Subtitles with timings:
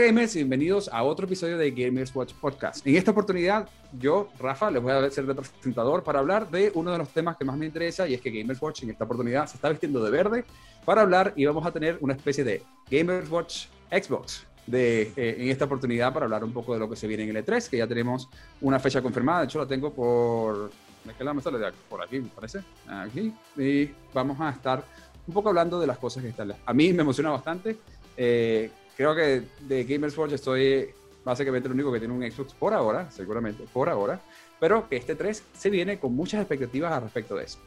[0.00, 2.86] Gamers, bienvenidos a otro episodio de Gamers Watch Podcast.
[2.86, 6.90] En esta oportunidad, yo, Rafa, les voy a ser el presentador para hablar de uno
[6.90, 9.46] de los temas que más me interesa y es que Gamers Watch en esta oportunidad
[9.46, 10.44] se está vistiendo de verde
[10.86, 15.48] para hablar y vamos a tener una especie de Gamers Watch Xbox de, eh, en
[15.50, 17.76] esta oportunidad para hablar un poco de lo que se viene en el E3, que
[17.76, 18.30] ya tenemos
[18.62, 20.70] una fecha confirmada, de hecho la tengo por...
[21.04, 21.42] ¿De qué lado me
[21.90, 22.60] Por aquí, me parece.
[22.88, 23.34] Aquí.
[23.56, 24.82] Y vamos a estar
[25.26, 26.54] un poco hablando de las cosas que están.
[26.64, 27.76] A mí me emociona bastante.
[28.16, 30.90] Eh, creo que de Gamers Watch estoy
[31.24, 34.20] básicamente el único que tiene un Xbox por ahora, seguramente, por ahora,
[34.58, 37.58] pero que este 3 se viene con muchas expectativas al respecto de eso.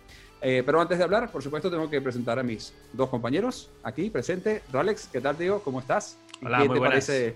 [0.41, 4.09] Eh, pero antes de hablar, por supuesto, tengo que presentar a mis dos compañeros aquí
[4.09, 4.61] presente.
[4.71, 5.61] Ralex, ¿qué tal, tío?
[5.61, 6.17] ¿Cómo estás?
[6.43, 7.05] Hola, ¿Qué muy te buenas.
[7.05, 7.35] parece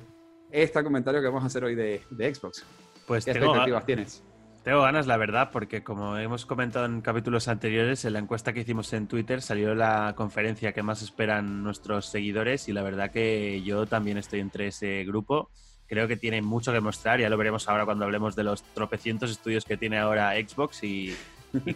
[0.51, 2.65] este comentario que vamos a hacer hoy de, de Xbox?
[3.05, 4.23] Pues ¿Qué tengo, expectativas tienes?
[4.67, 8.59] Tengo ganas, la verdad, porque como hemos comentado en capítulos anteriores, en la encuesta que
[8.59, 13.61] hicimos en Twitter salió la conferencia que más esperan nuestros seguidores y la verdad que
[13.63, 15.49] yo también estoy entre ese grupo.
[15.87, 19.31] Creo que tiene mucho que mostrar, ya lo veremos ahora cuando hablemos de los tropecientos
[19.31, 21.15] estudios que tiene ahora Xbox y,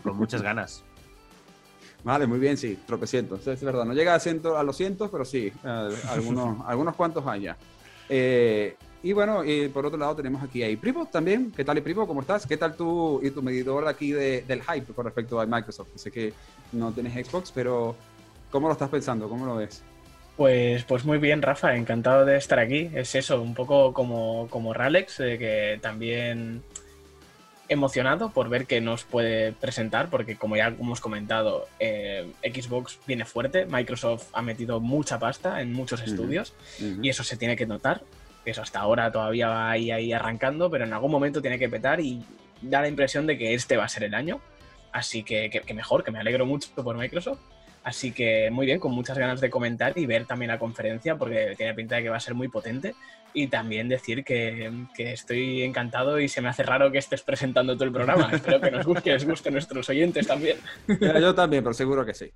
[0.03, 0.83] con muchas ganas.
[2.03, 3.47] Vale, muy bien, sí, tropecientos.
[3.47, 7.23] Es verdad, no llega a, ciento, a los cientos, pero sí, eh, algunos, algunos cuantos
[7.39, 7.55] ya.
[8.09, 11.51] Eh, y bueno, y por otro lado tenemos aquí a Iprivo también.
[11.55, 12.05] ¿Qué tal, Iprivo?
[12.07, 12.45] ¿Cómo estás?
[12.45, 15.89] ¿Qué tal tú y tu medidor aquí de, del hype con respecto a Microsoft?
[15.95, 16.33] Sé que
[16.71, 17.95] no tienes Xbox, pero
[18.51, 19.27] ¿cómo lo estás pensando?
[19.27, 19.81] ¿Cómo lo ves?
[20.37, 22.89] Pues, pues muy bien, Rafa, encantado de estar aquí.
[22.93, 26.63] Es eso, un poco como, como Ralex, eh, que también
[27.69, 33.23] emocionado por ver qué nos puede presentar, porque como ya hemos comentado, eh, Xbox viene
[33.25, 36.09] fuerte, Microsoft ha metido mucha pasta en muchos Ujú.
[36.11, 37.01] estudios Ujú.
[37.01, 38.01] y eso se tiene que notar.
[38.45, 41.99] Eso hasta ahora todavía va ahí, ahí arrancando, pero en algún momento tiene que petar
[41.99, 42.23] y
[42.61, 44.39] da la impresión de que este va a ser el año.
[44.91, 47.39] Así que, que- mejor, que me alegro mucho por Microsoft.
[47.83, 51.55] Así que muy bien, con muchas ganas de comentar y ver también la conferencia, porque
[51.57, 52.93] tiene pinta de que va a ser muy potente.
[53.33, 57.73] Y también decir que, que estoy encantado y se me hace raro que estés presentando
[57.75, 58.29] todo el programa.
[58.33, 60.57] Espero que nos guste, les guste a nuestros oyentes también.
[60.99, 62.31] Yo también, pero seguro que sí.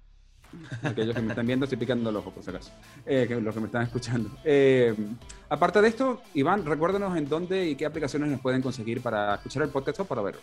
[0.83, 2.71] Aquellos que me están viendo, estoy picando el ojo, por si acaso.
[3.05, 4.29] Eh, que los que me están escuchando.
[4.43, 4.95] Eh,
[5.49, 9.63] aparte de esto, Iván, recuérdanos en dónde y qué aplicaciones nos pueden conseguir para escuchar
[9.63, 10.41] el podcast o para verlo.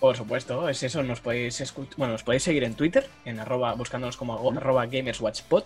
[0.00, 1.02] Por supuesto, es eso.
[1.02, 5.64] Nos podéis bueno, nos podéis seguir en Twitter, en arroba, buscándonos como arroba GamersWatchPod.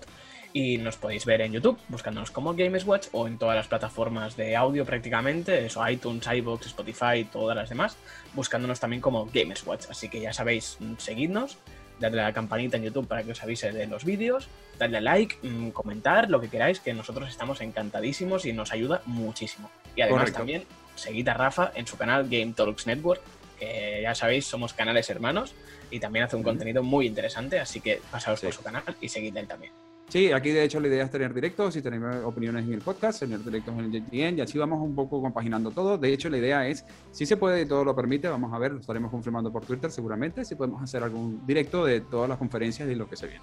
[0.54, 4.54] Y nos podéis ver en YouTube, buscándonos como GamersWatch o en todas las plataformas de
[4.54, 7.96] audio prácticamente, eso, iTunes, iVoox, Spotify, todas las demás,
[8.34, 9.86] buscándonos también como GamersWatch.
[9.88, 11.56] Así que ya sabéis, mm, seguidnos,
[12.00, 14.48] dadle a la campanita en YouTube para que os avise de los vídeos,
[14.78, 19.02] dadle a like, mm, comentar, lo que queráis, que nosotros estamos encantadísimos y nos ayuda
[19.06, 19.70] muchísimo.
[19.94, 20.38] Y además Correcto.
[20.38, 20.64] también
[20.94, 23.20] seguid a Rafa en su canal Game Talks Network,
[23.58, 25.54] que ya sabéis, somos canales hermanos
[25.90, 29.40] y también hace un contenido muy interesante, así que pasaos por su canal y seguidle
[29.40, 29.72] él también.
[30.12, 33.20] Sí, aquí de hecho la idea es tener directos y tener opiniones en el podcast,
[33.20, 35.96] tener directos en el JTN y así vamos un poco compaginando todo.
[35.96, 38.72] De hecho, la idea es, si se puede y todo lo permite, vamos a ver,
[38.72, 42.90] lo estaremos confirmando por Twitter seguramente, si podemos hacer algún directo de todas las conferencias
[42.90, 43.42] y lo que se viene.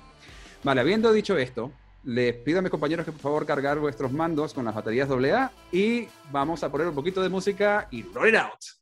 [0.63, 1.71] Vale, habiendo dicho esto,
[2.03, 5.51] les pido a mis compañeros que por favor cargar vuestros mandos con las baterías AA
[5.71, 8.78] y vamos a poner un poquito de música y roll it out.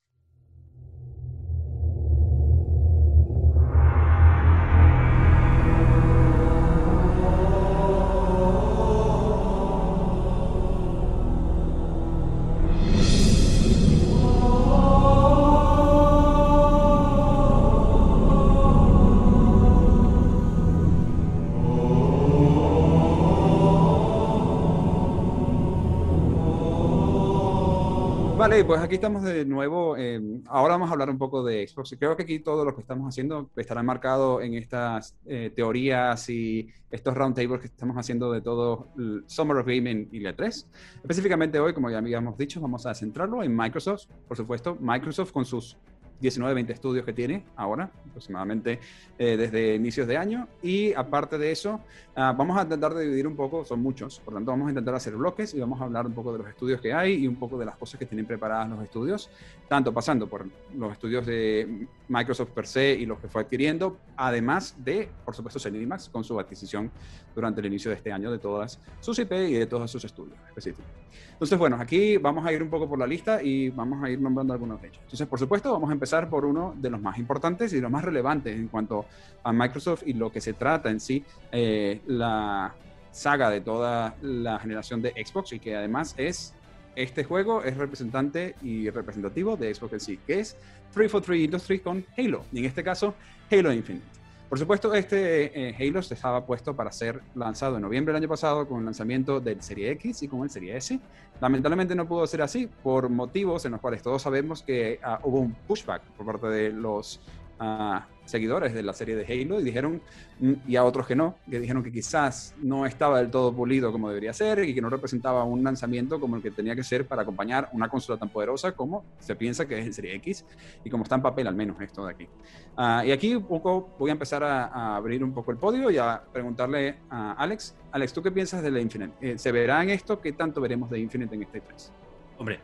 [28.57, 29.95] Vale, pues aquí estamos de nuevo.
[29.97, 31.95] eh, ahora vamos a hablar un poco de Xbox.
[31.99, 36.67] Creo que aquí todo lo que estamos haciendo estará marcado en estas eh, teorías y
[36.89, 40.71] estos roundtables que estamos haciendo de todo el Summer of Gaming y la 3.
[41.03, 44.07] Específicamente hoy, como ya habíamos dicho, vamos a centrarlo en Microsoft.
[44.27, 45.77] Por supuesto, Microsoft con sus
[46.19, 48.79] 19, 20 estudios que tiene ahora, aproximadamente
[49.19, 50.47] eh, desde inicios de año.
[50.63, 51.81] Y aparte de eso,
[52.15, 55.15] ah, vamos a intentar dividir un poco, son muchos, por tanto vamos a intentar hacer
[55.15, 57.57] bloques y vamos a hablar un poco de los estudios que hay y un poco
[57.57, 59.29] de las cosas que tienen preparadas los estudios,
[59.67, 64.75] tanto pasando por los estudios de Microsoft per se y los que fue adquiriendo, además
[64.83, 66.91] de, por supuesto, Cenimax con su adquisición
[67.35, 70.37] durante el inicio de este año de todas sus IP y de todos sus estudios
[70.47, 70.85] específicos.
[71.33, 74.19] Entonces, bueno, aquí vamos a ir un poco por la lista y vamos a ir
[74.19, 74.99] nombrando algunos de ellos.
[75.03, 78.03] Entonces, por supuesto, vamos a empezar por uno de los más importantes y los más
[78.03, 79.05] relevantes en cuanto
[79.43, 82.73] a Microsoft y lo que se trata en sí, eh, la
[83.11, 86.53] saga de toda la generación de Xbox y que además es,
[86.95, 90.57] este juego es representante y representativo de Xbox en sí, que es
[90.93, 93.15] 343 Industries con Halo, y en este caso
[93.51, 94.16] Halo Infinite.
[94.49, 98.65] Por supuesto, este eh, Halo estaba puesto para ser lanzado en noviembre del año pasado
[98.65, 100.97] con el lanzamiento del Serie X y con el Serie S.
[101.41, 105.39] Lamentablemente no pudo ser así por motivos en los cuales todos sabemos que ah, hubo
[105.39, 107.19] un pushback por parte de los
[107.59, 110.01] a seguidores de la serie de Halo y dijeron,
[110.39, 113.91] mm, y a otros que no, que dijeron que quizás no estaba del todo pulido
[113.91, 117.07] como debería ser y que no representaba un lanzamiento como el que tenía que ser
[117.07, 120.45] para acompañar una consola tan poderosa como se piensa que es el Serie X
[120.83, 122.27] y como está en papel al menos esto de aquí.
[122.75, 125.97] Ah, y aquí un poco voy a empezar a, abrir un poco el podio y
[125.97, 129.13] a preguntarle a Alex, Alex, ¿tú qué piensas de la Infinite?
[129.21, 130.19] Eh, ¿Se verá en esto?
[130.19, 131.91] ¿Qué tanto veremos de Infinite en este 3?
[132.37, 132.59] Hombre,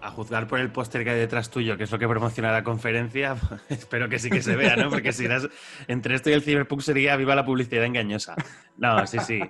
[0.00, 2.64] a juzgar por el póster que hay detrás tuyo, que es lo que promociona la
[2.64, 3.36] conferencia,
[3.68, 4.88] espero que sí que se vea, ¿no?
[4.90, 5.48] Porque si das,
[5.88, 8.34] entre esto y el Cyberpunk sería viva la publicidad engañosa.
[8.78, 9.40] No, sí, sí.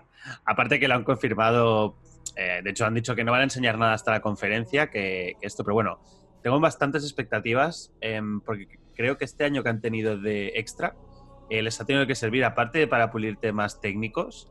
[0.44, 1.96] Aparte que lo han confirmado,
[2.36, 5.36] eh, de hecho han dicho que no van a enseñar nada hasta la conferencia, que,
[5.40, 6.00] esto, pero bueno,
[6.42, 8.66] tengo bastantes expectativas, em, porque
[8.96, 10.94] creo que este año que han tenido de extra,
[11.48, 14.50] eh, les ha tenido que servir, aparte para pulir temas técnicos,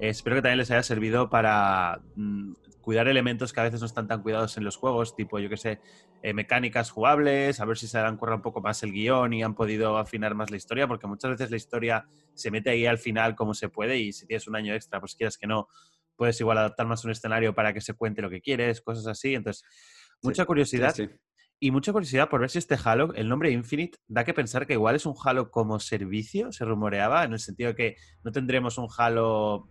[0.00, 3.86] eh, espero que también les haya servido para mm, cuidar elementos que a veces no
[3.86, 5.80] están tan cuidados en los juegos, tipo, yo que sé,
[6.22, 9.42] eh, mecánicas jugables, a ver si se han currado un poco más el guion y
[9.42, 12.98] han podido afinar más la historia, porque muchas veces la historia se mete ahí al
[12.98, 15.68] final como se puede y si tienes un año extra, pues quieras que no,
[16.20, 19.34] puedes igual adaptar más un escenario para que se cuente lo que quieres, cosas así.
[19.34, 19.64] Entonces,
[20.22, 20.94] mucha curiosidad.
[21.62, 24.74] Y mucha curiosidad por ver si este Halo, el nombre Infinite, da que pensar que
[24.74, 28.76] igual es un Halo como servicio, se rumoreaba, en el sentido de que no tendremos
[28.76, 29.66] un Halo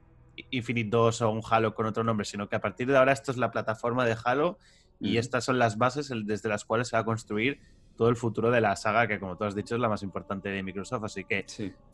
[0.51, 3.31] Infinite 2 o un Halo con otro nombre, sino que a partir de ahora esto
[3.31, 4.57] es la plataforma de Halo
[4.99, 7.59] y estas son las bases desde las cuales se va a construir
[7.99, 10.47] todo el futuro de la saga, que como tú has dicho es la más importante
[10.47, 11.45] de Microsoft, así que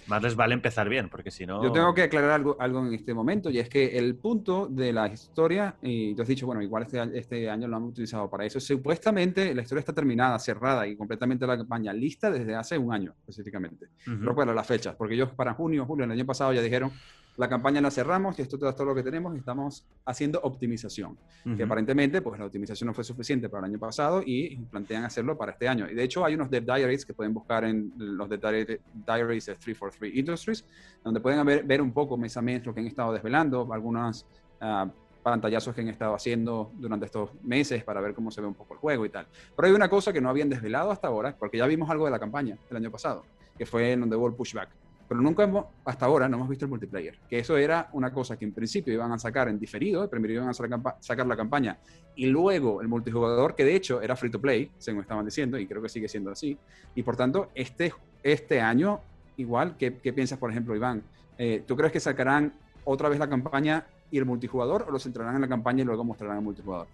[0.05, 1.63] más les vale empezar bien, porque si no...
[1.63, 4.93] Yo tengo que aclarar algo, algo en este momento, y es que el punto de
[4.93, 8.45] la historia, y tú has dicho, bueno, igual este, este año lo han utilizado para
[8.45, 12.93] eso, supuestamente la historia está terminada, cerrada y completamente la campaña lista desde hace un
[12.93, 13.87] año específicamente.
[14.05, 16.91] Pero bueno, las fechas, porque ellos para junio, julio, el año pasado ya dijeron,
[17.37, 21.17] la campaña la cerramos y esto es todo lo que tenemos y estamos haciendo optimización.
[21.55, 25.37] Que aparentemente, pues la optimización no fue suficiente para el año pasado y plantean hacerlo
[25.37, 25.87] para este año.
[25.89, 29.55] Y de hecho, hay unos Dev Diaries que pueden buscar en los Dev Diaries de
[29.55, 30.65] 343 Industries,
[31.03, 34.25] donde pueden ver, ver un poco mes a mes lo que han estado desvelando, algunas
[34.61, 34.89] uh,
[35.21, 38.75] pantallazos que han estado haciendo durante estos meses para ver cómo se ve un poco
[38.75, 39.27] el juego y tal.
[39.55, 42.11] Pero hay una cosa que no habían desvelado hasta ahora, porque ya vimos algo de
[42.11, 43.23] la campaña del año pasado,
[43.57, 46.65] que fue en donde hubo el pushback pero nunca hemos, hasta ahora no hemos visto
[46.65, 47.17] el multiplayer.
[47.29, 50.49] Que eso era una cosa que en principio iban a sacar en diferido, primero iban
[50.49, 51.77] a sacar la campaña
[52.15, 55.67] y luego el multijugador, que de hecho era free to play, según estaban diciendo, y
[55.67, 56.57] creo que sigue siendo así.
[56.95, 57.93] Y por tanto, este,
[58.23, 58.99] este año,
[59.37, 61.03] igual, ¿qué, qué piensas, por ejemplo, Iván?
[61.37, 62.53] Eh, ¿Tú crees que sacarán
[62.83, 66.03] otra vez la campaña y el multijugador o lo centrarán en la campaña y luego
[66.03, 66.87] mostrarán el multijugador?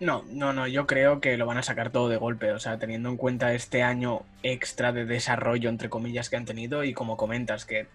[0.00, 2.78] No, no, no, yo creo que lo van a sacar todo de golpe, o sea,
[2.78, 7.16] teniendo en cuenta este año extra de desarrollo, entre comillas, que han tenido y como
[7.16, 7.88] comentas, que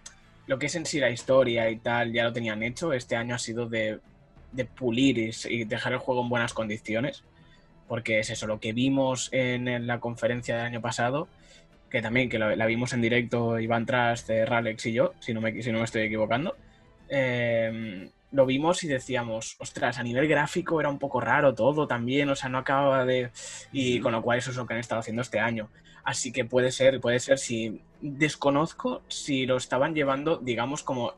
[0.46, 3.34] lo que es en sí la historia y tal ya lo tenían hecho, este año
[3.34, 4.00] ha sido de,
[4.76, 7.24] pulir y, dejar el juego en buenas condiciones,
[7.88, 11.26] porque es eso, lo que vimos en, la conferencia del año pasado,
[11.88, 15.62] que también que la vimos en directo Iván Tras, Ralex y yo, si no me,
[15.62, 16.54] si no me estoy equivocando,
[17.08, 22.28] eh, lo vimos y decíamos, ostras, a nivel gráfico era un poco raro todo también,
[22.28, 23.30] o sea, no acababa de...
[23.72, 25.70] Y con lo cual eso es lo que han estado haciendo este año.
[26.02, 31.14] Así que puede ser, puede ser, si desconozco si lo estaban llevando, digamos, como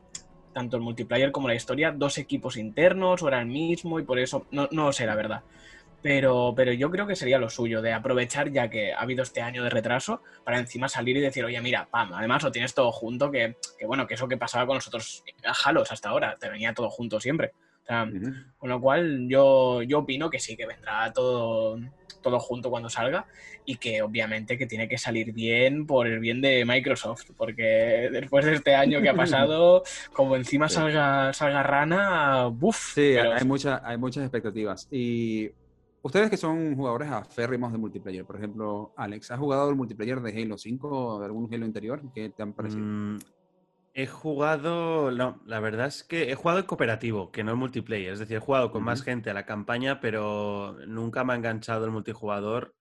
[0.53, 4.19] tanto el multiplayer como la historia, dos equipos internos o era el mismo y por
[4.19, 5.43] eso, no, no sé la verdad.
[6.01, 9.41] Pero, pero yo creo que sería lo suyo, de aprovechar ya que ha habido este
[9.41, 12.91] año de retraso para encima salir y decir, oye, mira, pam, además lo tienes todo
[12.91, 15.23] junto, que, bueno, que eso que pasaba con los otros
[15.65, 17.51] Halos hasta ahora, te venía todo junto siempre.
[17.87, 21.79] Con lo cual yo, yo opino que sí, que vendrá todo,
[22.21, 23.25] todo junto cuando salga
[23.65, 28.45] y que obviamente que tiene que salir bien por el bien de Microsoft, porque después
[28.45, 32.93] de este año que ha pasado, como encima salga, salga rana, buf.
[32.95, 34.87] Sí, hay, mucha, hay muchas expectativas.
[34.91, 35.51] Y
[36.07, 40.41] Ustedes que son jugadores aférrimos de multiplayer, por ejemplo, Alex, ¿has jugado el multiplayer de
[40.41, 42.01] Halo 5 o de algún Halo interior?
[42.15, 42.81] ¿Qué te han parecido?
[42.81, 43.19] Mm,
[43.93, 48.13] he jugado, no, la verdad es que he jugado en cooperativo, que no en multiplayer.
[48.13, 51.83] Es decir, he jugado con más gente a la campaña, pero nunca me ha enganchado
[51.83, 52.73] el multijugador.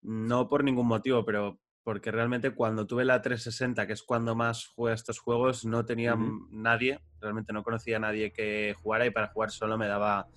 [0.00, 4.68] No por ningún motivo, pero porque realmente cuando tuve la 360, que es cuando más
[4.68, 6.16] jugué estos juegos, no tenía
[6.52, 10.28] nadie, realmente no conocía a nadie que jugara y para jugar solo me daba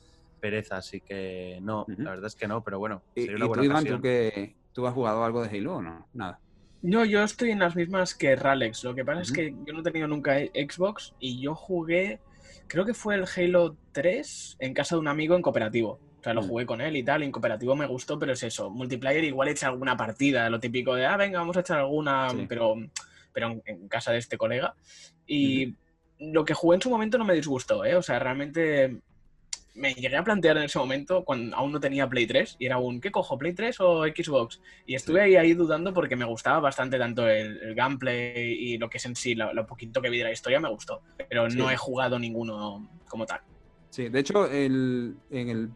[0.44, 3.02] pereza, así que no, la verdad es que no, pero bueno.
[3.16, 6.06] ¿Y, tú, Iván, ¿tú, que, tú has jugado algo de Halo o no?
[6.14, 6.42] Nada.
[6.82, 8.84] No, yo estoy en las mismas que Ralex.
[8.84, 12.20] Lo que pasa es que yo no he tenido nunca Xbox y yo jugué,
[12.68, 16.02] creo que fue el Halo 3 en casa de un amigo en cooperativo.
[16.20, 16.48] O sea, lo mm.
[16.50, 18.70] jugué con él y tal, en cooperativo me gustó, pero es eso.
[18.70, 22.28] Multiplayer igual he hecho alguna partida, lo típico de, ah, venga, vamos a echar alguna,
[22.50, 22.76] pero
[23.32, 24.76] pero en, casa de este colega.
[25.26, 25.76] Y
[26.20, 27.96] lo que jugué en su momento no me disgustó, ¿eh?
[27.96, 29.02] O sea, realmente
[29.76, 32.78] me llegué a plantear en ese momento, cuando aún no tenía Play 3, y era
[32.78, 34.62] un, ¿qué cojo, Play 3 o Xbox?
[34.86, 38.98] Y estuve ahí, ahí dudando porque me gustaba bastante tanto el, gameplay y lo que
[38.98, 41.78] es en sí, lo, poquito que vi de la historia me gustó, pero no he
[41.78, 43.42] jugado ninguno como tal.
[43.90, 45.70] Sí, de hecho, en el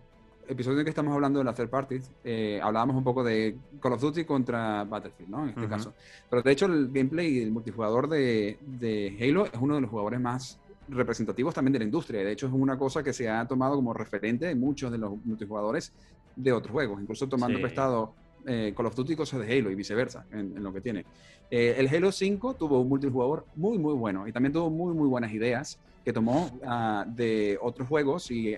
[0.48, 3.94] episodio en que estamos hablando de la third party, eh, hablábamos un poco de Call
[3.94, 5.44] of Duty contra Battlefield, ¿no?
[5.44, 5.94] En este caso.
[6.30, 9.90] Pero de hecho, el gameplay y el multijugador de, de Halo es uno de los
[9.90, 10.60] jugadores más
[10.90, 12.24] representativos también de la industria.
[12.24, 15.14] De hecho, es una cosa que se ha tomado como referente de muchos de los
[15.26, 15.94] multijugadores
[16.36, 18.14] de otros juegos, incluso tomando prestado
[18.46, 21.06] eh, Call of Duty cosas de Halo y viceversa, en, lo que tiene.
[21.50, 25.08] Eh, el Halo 5 tuvo un multijugador muy, muy bueno y también tuvo muy, muy
[25.08, 28.56] buenas ideas que tomó uh, de otros juegos y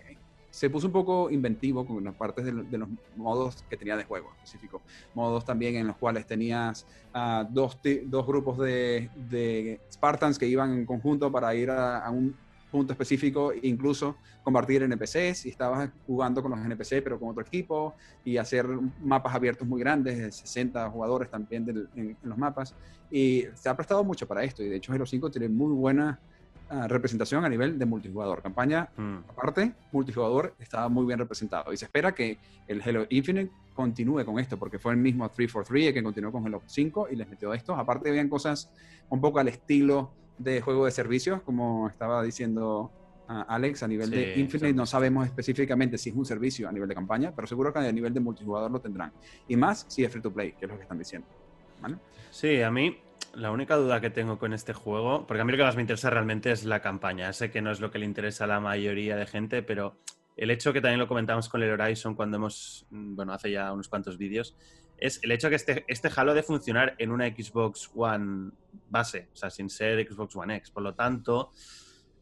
[0.52, 4.32] se puso un poco inventivo con las partes de, los modos que tenía de juego
[4.38, 4.82] específico.
[5.14, 10.74] Modos también en los cuales tenías uh, dos, dos, grupos de, de, Spartans que iban
[10.74, 12.36] en conjunto para ir a, un
[12.72, 17.96] punto específico, incluso compartir NPCs y estabas jugando con los NPC pero con otro equipo
[18.24, 18.68] y hacer
[19.02, 22.76] mapas abiertos muy grandes, de 60 jugadores también en, los mapas.
[23.12, 26.20] Y se ha prestado mucho para esto y de hecho Halo 5 tiene muy buena
[26.88, 28.42] representación a nivel de multijugador.
[28.42, 29.18] Campaña, mm.
[29.30, 31.74] aparte, multijugador estaba muy bien representado.
[31.74, 35.88] Y se espera que el Halo Infinite continúe con esto, porque fue el mismo 343
[35.88, 37.76] el que continuó con Halo 5 y les metió esto.
[37.76, 38.70] Aparte, habían cosas
[39.10, 42.92] un poco al estilo de juego de servicios, como estaba diciendo
[43.28, 46.96] Alex, a nivel de Infinite no sabemos específicamente si es un servicio a nivel de
[46.96, 49.12] campaña, pero seguro que a nivel de multijugador lo tendrán.
[49.48, 51.28] Y más si es free to play, que es lo que están diciendo.
[52.32, 52.98] Sí, a mí
[53.34, 55.82] la única duda que tengo con este juego, porque a mí lo que más me
[55.82, 57.32] interesa realmente es la campaña.
[57.34, 59.98] Sé que no es lo que le interesa a la mayoría de gente, pero
[60.36, 63.72] el hecho que también lo comentamos con el Horizon cuando hemos, mm, bueno, hace ya
[63.74, 64.56] unos cuantos vídeos,
[64.98, 68.52] es el hecho que este, este Halo de funcionar en una Xbox One
[68.90, 70.72] base, o sea, sin ser Xbox One X.
[70.72, 71.52] Por lo tanto,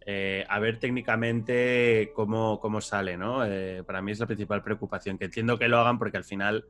[0.06, 3.44] eh, a ver técnicamente cómo, cómo sale, ¿no?
[3.46, 6.66] Eh, para mí es la principal preocupación, que entiendo que lo hagan porque al final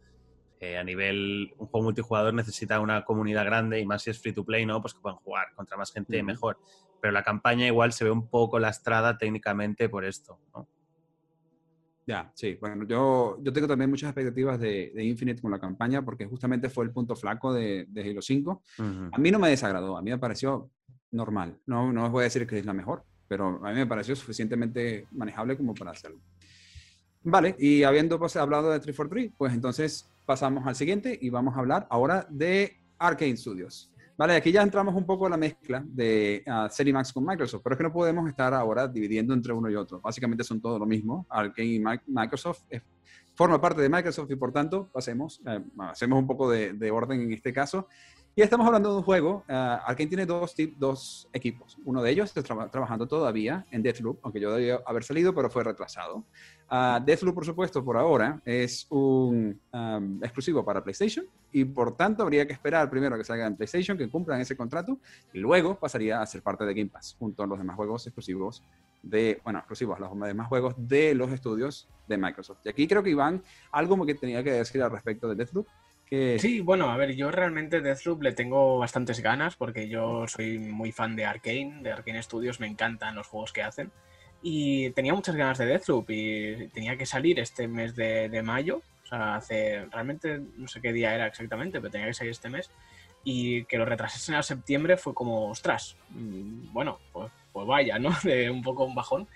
[0.59, 4.33] eh, a nivel, un juego multijugador necesita una comunidad grande y más si es free
[4.33, 4.81] to play, ¿no?
[4.81, 6.59] Pues que puedan jugar contra más gente mejor.
[6.99, 10.67] Pero la campaña igual se ve un poco lastrada técnicamente por esto, ¿no?
[12.07, 12.57] Ya, sí.
[12.59, 16.69] Bueno, yo, yo tengo también muchas expectativas de, de, Infinite con la campaña porque justamente
[16.69, 18.63] fue el punto flaco de, de Halo 5.
[19.11, 20.71] A mí no me desagradó, a mí me pareció
[21.11, 21.59] normal.
[21.65, 24.15] No, no os voy a decir que es la mejor, pero a mí me pareció
[24.15, 26.21] suficientemente manejable como para hacerlo.
[27.23, 31.59] Vale, y habiendo pues, hablado de 343, pues entonces pasamos al siguiente y vamos a
[31.59, 33.91] hablar ahora de Arkane Studios.
[34.17, 37.77] Vale, aquí ya entramos un poco en la mezcla de uh, con Microsoft, pero es
[37.77, 40.01] que no podemos estar ahora dividiendo entre uno y otro.
[40.01, 41.27] Básicamente son todo lo mismo.
[41.29, 42.63] Arkane y Microsoft
[43.37, 47.33] forma parte de Microsoft y por tanto pasemos, eh, hacemos un poco de, orden en
[47.33, 47.87] este caso
[48.37, 49.43] y estamos hablando de un juego.
[49.49, 51.75] Uh, Arkane tiene dos, dos equipos.
[51.85, 55.63] Uno de ellos está trabajando todavía en Deathloop, aunque yo debía haber salido, pero fue
[55.63, 56.17] retrasado.
[56.69, 62.21] Uh, Deathloop, por supuesto, por ahora es un um, exclusivo para PlayStation y por tanto
[62.21, 64.99] habría que esperar primero que salga en PlayStation, que cumplan ese contrato
[65.33, 68.61] y luego pasaría a ser parte de Game Pass junto a los demás juegos exclusivos
[69.01, 72.59] de, bueno, exclusivos, los demás juegos de los estudios de Microsoft.
[72.65, 73.41] Y aquí creo que Iván,
[73.71, 75.65] algo que tenía que decir al respecto de Deathloop
[76.09, 80.91] Sí, bueno, a ver, yo realmente Deathloop le tengo bastantes ganas porque yo soy muy
[80.91, 83.91] fan de Arkane, de Arkane Studios, me encantan los juegos que hacen.
[84.41, 89.07] Y tenía muchas ganas de Deathloop y tenía que salir este mes de, mayo, o
[89.07, 92.71] sea, hace, realmente no sé qué día era exactamente, pero tenía que salir este mes.
[93.23, 98.09] Y que lo retrasasen a septiembre fue como, ostras, mm, bueno, pues, pues vaya, ¿no?
[98.23, 99.27] De un poco un bajón.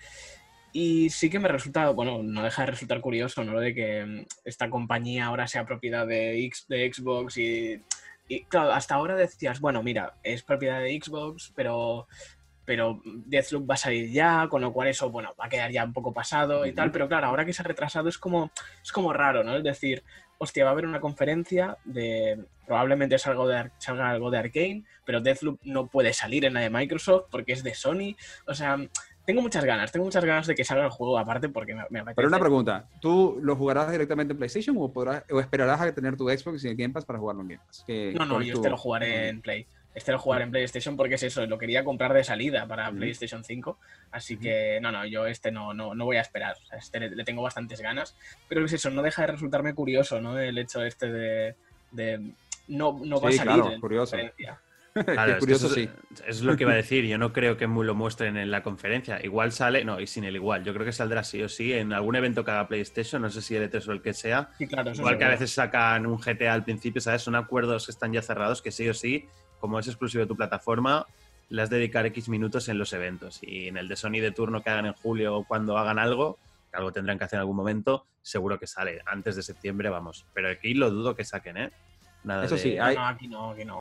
[0.74, 3.54] Y sí que me resulta, bueno, no deja de resultar curioso, ¿no?
[3.54, 7.82] Lo de que mm, esta compañía ahora sea propiedad de, X, de Xbox y,
[8.28, 12.08] y, claro, hasta ahora decías, bueno, mira, es propiedad de Xbox, pero,
[12.64, 15.84] pero Deathloop va a salir ya, con lo cual eso, bueno, va a quedar ya
[15.84, 18.52] un poco pasado y tal, pero claro, ahora que se ha retrasado es como,
[18.82, 19.58] es como raro, ¿no?
[19.58, 20.04] Es decir,
[20.38, 25.20] hostia, va a haber una conferencia de, probablemente salga, de, salga algo de Arkane, pero
[25.20, 28.16] Deathloop no puede salir en la de Microsoft porque es de Sony,
[28.48, 28.78] o sea
[29.32, 32.16] tengo muchas ganas, tengo muchas ganas de que salga el juego aparte porque me, apetece.
[32.16, 36.18] Pero una pregunta, ¿tú lo jugarás directamente en PlayStation o, podrás, o esperarás a tener
[36.18, 37.86] tu Xbox y el Game Pass para jugarlo en Game Pass?
[37.88, 39.66] no, no, yo este lo jugaré en Play.
[39.96, 43.44] Este lo jugaré en PlayStation porque es eso, lo quería comprar de salida para PlayStation
[43.44, 43.78] 5.
[44.12, 46.58] Así que no, no, yo este no, no, no voy a esperar.
[46.78, 48.16] este le, tengo bastantes ganas.
[48.50, 50.38] Pero es eso, no deja de resultarme curioso, ¿no?
[50.38, 51.56] El hecho este de,
[51.92, 52.34] de
[52.68, 54.18] no, no va a salir claro, curioso.
[55.06, 55.90] Claro, es es que curioso, eso, sí.
[56.28, 57.06] es- lo que iba a decir.
[57.06, 59.20] Yo no creo que mu- lo muestren en la conferencia.
[59.24, 60.64] Igual sale, no, y sin el igual.
[60.64, 63.42] Yo creo que saldrá sí o sí en algún evento que haga PlayStation, no sé
[63.42, 64.50] si el E3 o el que sea.
[64.58, 67.22] Sí, claro, Igual que a veces sacan un GTA al principio, ¿sabes?
[67.22, 69.26] Son acuerdos que están ya cerrados, que sí o sí,
[69.60, 71.06] como es exclusivo de tu plataforma,
[71.50, 73.40] le has de dedicar X minutos en los eventos.
[73.42, 76.38] Y en el de Sony de turno que hagan en julio o cuando hagan algo,
[76.72, 79.02] que algo tendrán que hacer en algún momento, seguro que sale.
[79.06, 80.26] Antes de septiembre, vamos.
[80.34, 81.70] Pero aquí lo dudo que saquen, ¿eh?
[82.24, 83.80] Nada Eso de- sí, hay- no, aquí no, aquí no.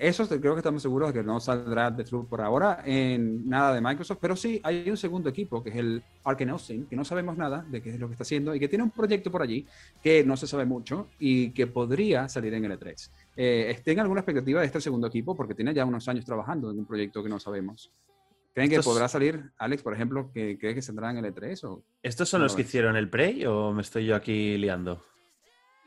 [0.00, 3.80] Eso creo que estamos seguros de que no saldrá Deathloop por ahora en nada de
[3.80, 7.36] Microsoft, pero sí hay un segundo equipo que es el Arkane Austin, que no sabemos
[7.36, 9.66] nada de qué es lo que está haciendo y que tiene un proyecto por allí
[10.00, 13.10] que no se sabe mucho y que podría salir en el E3.
[13.36, 15.34] Eh, ¿Tienen alguna expectativa de este segundo equipo?
[15.34, 17.90] Porque tiene ya unos años trabajando en un proyecto que no sabemos.
[18.54, 21.64] ¿Creen que Estos- podrá salir, Alex, por ejemplo, que cree que saldrá en el E3?
[21.64, 24.56] O, ¿Estos son No los lo que hicieron el Prey o me estoy yo aquí
[24.58, 25.02] liando?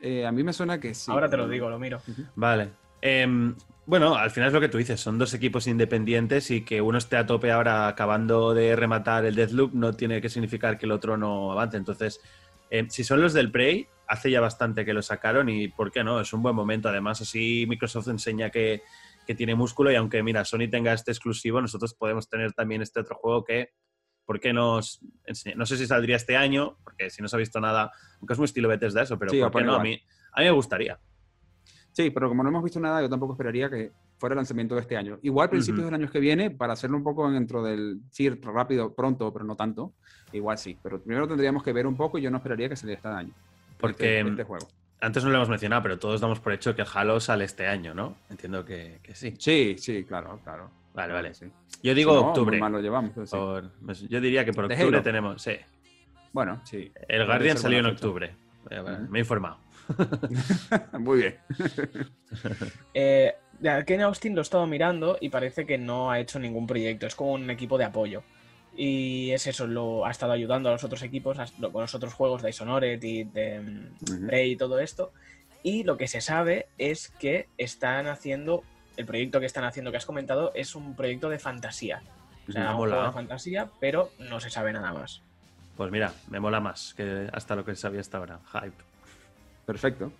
[0.02, 1.10] Eh, a mí me suena que sí.
[1.10, 2.00] Ahora te lo digo, lo miro.
[2.36, 2.70] Vale.
[3.00, 6.80] Em, bueno, al final es lo que tú dices, son dos equipos independientes y que
[6.80, 10.86] uno esté a tope ahora acabando de rematar el Deathloop no tiene que significar que
[10.86, 11.76] el otro no avance.
[11.76, 12.20] Entonces,
[12.70, 16.04] em, si son los del Prey, hace ya bastante que lo sacaron y ¿por qué
[16.04, 16.20] no?
[16.20, 16.88] Es un buen momento.
[16.88, 18.82] Además, así Microsoft enseña que,
[19.26, 23.00] que tiene músculo y aunque, mira, Sony tenga este exclusivo, nosotros podemos tener también este
[23.00, 23.70] otro juego que,
[24.24, 24.54] ¿por qué
[25.24, 25.56] enseña?
[25.56, 28.38] No sé si saldría este año, porque si no se ha visto nada, aunque es
[28.38, 29.74] muy estilo Bethesda eso, pero Sí, ¿por qué no?
[29.74, 30.00] A mí,
[30.34, 31.00] a mí me gustaría.
[31.92, 34.80] Sí, pero como no hemos visto nada, yo tampoco esperaría que fuera el lanzamiento de
[34.82, 35.18] este año.
[35.22, 35.90] Igual principios Ujú.
[35.92, 38.00] del año que viene, para hacerlo un poco dentro del...
[38.10, 39.92] Sí, rápido, pronto, pero no tanto.
[40.32, 40.78] Igual sí.
[40.82, 43.34] Pero primero tendríamos que ver un poco y yo no esperaría que saliera este año.
[43.78, 44.66] Porque- Este, este juego.
[45.00, 47.92] Antes no lo hemos mencionado, pero todos damos por hecho que Halo sale este año,
[47.92, 48.14] ¿no?
[48.30, 49.34] Entiendo que, que sí.
[49.36, 50.70] Sí, sí, claro, claro.
[50.94, 51.34] Vale, vale.
[51.34, 51.46] sí.
[51.82, 52.58] Yo digo Si no, octubre.
[52.60, 53.10] mal lo llevamos.
[53.12, 53.36] pero sí.
[53.36, 55.42] Por- pues yo diría que por ¿De octubre tenemos.
[55.42, 55.56] Sí.
[56.32, 56.92] Bueno, sí.
[57.08, 57.94] El Guardian salió en fecha.
[57.96, 58.36] octubre.
[59.10, 59.58] Me he informado.
[60.98, 61.36] Muy bien.
[62.94, 63.34] Eh,
[63.68, 67.14] Arkane Austin lo he estado mirando y parece que no ha hecho ningún proyecto, es
[67.14, 68.22] como un equipo de apoyo.
[68.74, 71.94] Y es eso, lo ha estado ayudando a los otros equipos, a- lo- con los
[71.94, 74.26] otros juegos de Dishonored y de mm.
[74.26, 75.12] Prey y todo esto.
[75.62, 78.64] Y lo que se sabe es que están haciendo,
[78.96, 82.02] el proyecto que están haciendo que has comentado es un proyecto de fantasía.
[82.48, 82.94] O sea, Me un mola.
[82.94, 85.22] juego de fantasía, pero no se sabe nada más.
[85.76, 88.40] Pues mira, me mola más que hasta lo que sabía hasta ahora.
[88.52, 88.72] Hype.
[89.66, 90.12] Perfecto.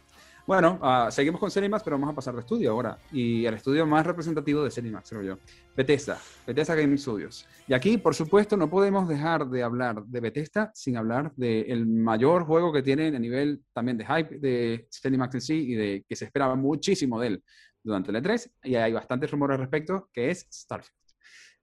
[0.45, 2.99] Bueno, ah, seguimos con Cinemax, pero vamos a pasar de estudio ahora.
[3.13, 5.39] Y el estudio más representativo de Cinemax, creo yo.
[5.77, 6.19] Bethesda.
[6.45, 7.47] Bethesda Game Studios.
[7.69, 12.45] Y aquí, por supuesto, no podemos dejar de hablar de Bethesda sin hablar del mayor
[12.45, 16.17] juego que tienen a nivel también de hype de Cinemax en sí y de que
[16.17, 17.45] se esperaba muchísimo de él
[17.81, 18.51] durante el E3.
[18.65, 20.99] Y hay bastantes rumores al respecto, que es Starfield.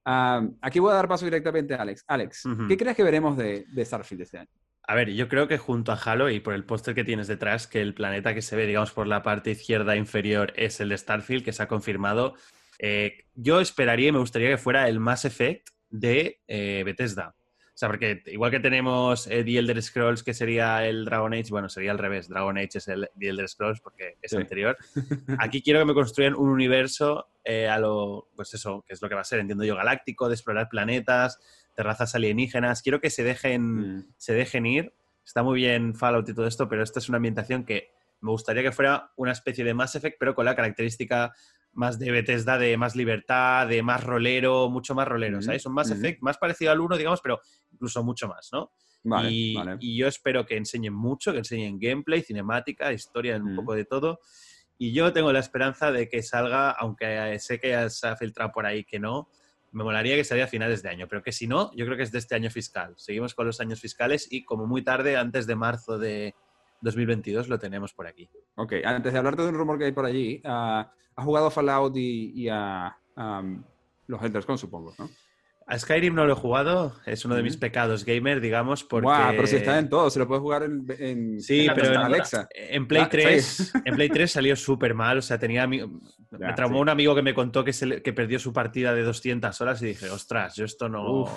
[0.06, 2.06] Ah, aquí voy a dar paso directamente a Alex.
[2.08, 2.44] Alex.
[2.70, 4.50] ¿qué crees que veremos de, de Starfield este año?
[4.84, 7.68] A ver, yo creo que junto a Halo y por el póster que tienes detrás,
[7.68, 10.98] que el planeta que se ve, digamos, por la parte izquierda inferior es el de
[10.98, 12.36] Starfield, que se ha confirmado.
[12.80, 17.36] eh, yo esperaría y me gustaría que fuera el Mass Effect de eh, Bethesda.
[17.80, 21.46] O sea, porque igual que tenemos eh, The Elder Scrolls, que sería el Dragon Age,
[21.50, 22.28] bueno, sería al revés.
[22.28, 24.36] Dragon Age es el The Elder Scrolls porque es Sí.
[24.36, 24.78] anterior.
[25.40, 29.08] Aquí quiero que me construyan un universo eh, a lo, pues eso, que es lo
[29.08, 31.40] que va a ser, entiendo yo, galáctico, de explorar planetas,
[31.78, 32.82] de razas alienígenas.
[32.82, 34.08] Quiero que se dejen Mm.
[34.18, 34.92] se dejen ir.
[35.26, 38.62] Está muy bien Fallout y todo esto, pero esta es una ambientación que me gustaría
[38.62, 41.34] que fuera una especie de Mass Effect, pero con la característica
[41.74, 45.66] más de Bethesda, de más libertad, de más rolero, mucho más rolero, ¿sabes?
[45.68, 46.00] Mass ujú.
[46.00, 47.40] Effect más parecido al 1, digamos, pero
[47.72, 48.72] incluso mucho más, ¿no?
[49.04, 49.78] Vale, y, vale.
[49.80, 54.20] y yo espero que enseñen mucho, que enseñen gameplay, cinemática, historia, un poco de todo.
[54.78, 58.52] Y yo tengo la esperanza de que salga, aunque sé que ya se ha filtrado
[58.52, 59.30] por ahí que no,
[59.72, 62.04] me molaría que saliera a finales de año, pero que si no, yo creo que
[62.04, 62.94] es de este año fiscal.
[62.98, 66.34] Seguimos con los años fiscales y como muy tarde, antes de marzo de
[66.82, 68.30] 2022, lo tenemos por aquí.
[68.56, 71.52] Ok, antes de hablarte de un rumor que hay por allí, ah, ¿has jugado a
[71.52, 73.64] Fallout y, y a am,
[74.08, 75.10] los Elder Scrolls, supongo, ¿no?
[75.72, 79.04] A Skyrim no lo he jugado, es uno de mis pecados gamer, digamos, porque...
[79.06, 81.92] Guau, pero si está en todo, se lo puedes jugar en, en- Sí, en pero
[81.94, 81.98] en.
[81.98, 82.48] Alexa.
[82.56, 85.88] en Play Ah, 3, en Play 3 salió súper mal, o sea, tenía me
[86.40, 86.82] Ya, traumó sí.
[86.82, 89.86] un amigo que me contó que, se que perdió su partida de 200 horas y
[89.86, 91.22] dije, ostras, yo esto no...
[91.22, 91.30] Uf,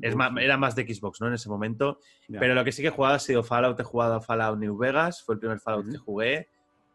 [0.00, 1.28] es más, era más de Xbox, ¿no?
[1.28, 1.98] En ese momento.
[2.28, 3.78] Pero lo que sí que he jugado ha sido Fallout.
[3.78, 6.48] He jugado a Fallout New Vegas, fue el primer Fallout que jugué.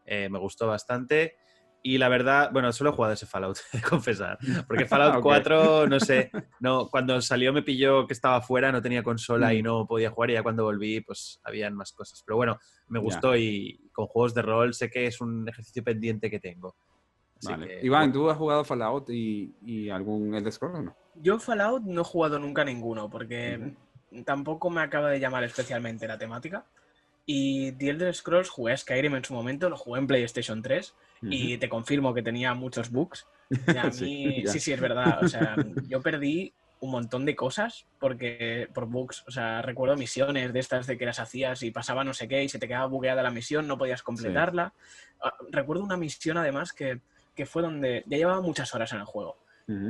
[0.06, 1.34] eh, me gustó bastante.
[1.80, 4.36] Y la verdad, bueno, solo he jugado ese Fallout, de confesar.
[4.66, 5.22] Porque Fallout Ok.
[5.22, 6.30] 4, no sé,
[6.60, 9.64] no, cuando salió me pilló que estaba fuera, no tenía consola y Mm.
[9.66, 10.30] no podía jugar.
[10.30, 12.22] Y ya cuando volví, pues habían más cosas.
[12.26, 12.58] Pero bueno,
[12.88, 16.74] me gustó y con juegos de rol sé que es un ejercicio pendiente que tengo.
[17.36, 17.66] Así Vale.
[17.68, 20.96] que, Iván, ¿tú has jugado Fallout y, y algún Elder Scrolls o no?
[21.22, 23.74] Yo Fallout no he jugado nunca ninguno, porque
[24.24, 26.64] tampoco me acaba de llamar especialmente la temática.
[27.26, 30.94] Y The Elder Scrolls jugué a Skyrim en su momento, lo jugué en PlayStation 3
[31.22, 33.26] y te confirmo que tenía muchos bugs.
[33.50, 33.50] A
[33.84, 35.22] mí, sí, sí, sí, es verdad.
[35.22, 35.56] O sea,
[35.88, 40.86] yo perdí un montón de cosas porque por bugs, o sea, recuerdo misiones de estas
[40.86, 43.30] de que las hacías y pasaba no sé qué y se te quedaba bugueada la
[43.30, 44.72] misión, no podías completarla.
[45.20, 47.00] Ah, recuerdo una misión además que,
[47.34, 49.36] que, fue donde ya llevaba muchas horas en el juego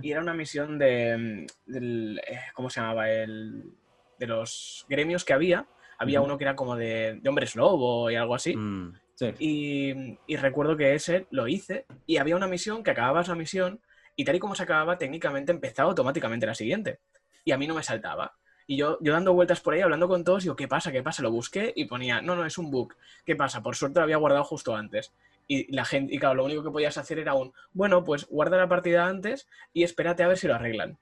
[0.02, 3.10] y era una misión de, mm, del, eh, ¿cómo se llamaba?
[3.10, 3.72] El,
[4.18, 5.66] de los gremios que había.
[5.98, 8.56] Había uno que era como de, de hombres lobo y algo así.
[8.56, 8.94] Mm.
[9.40, 13.80] Y, y, recuerdo que ese lo hice y había una misión que acababas la misión
[14.14, 17.00] y tal y como se acababa, técnicamente empezaba automáticamente la siguiente.
[17.44, 18.36] Y a mí no me saltaba.
[18.66, 20.92] Y yo, yo dando vueltas por ahí, hablando con todos, digo, ¿qué pasa?
[20.92, 21.22] ¿Qué pasa?
[21.22, 22.94] Lo busqué y ponía, no, no, es un bug.
[23.24, 23.62] ¿Qué pasa?
[23.62, 25.12] Por suerte lo había guardado justo antes.
[25.48, 28.56] Y la gente, y claro, lo único que podías hacer era un, bueno, pues guarda
[28.56, 30.98] la partida antes y espérate a ver si lo arreglan.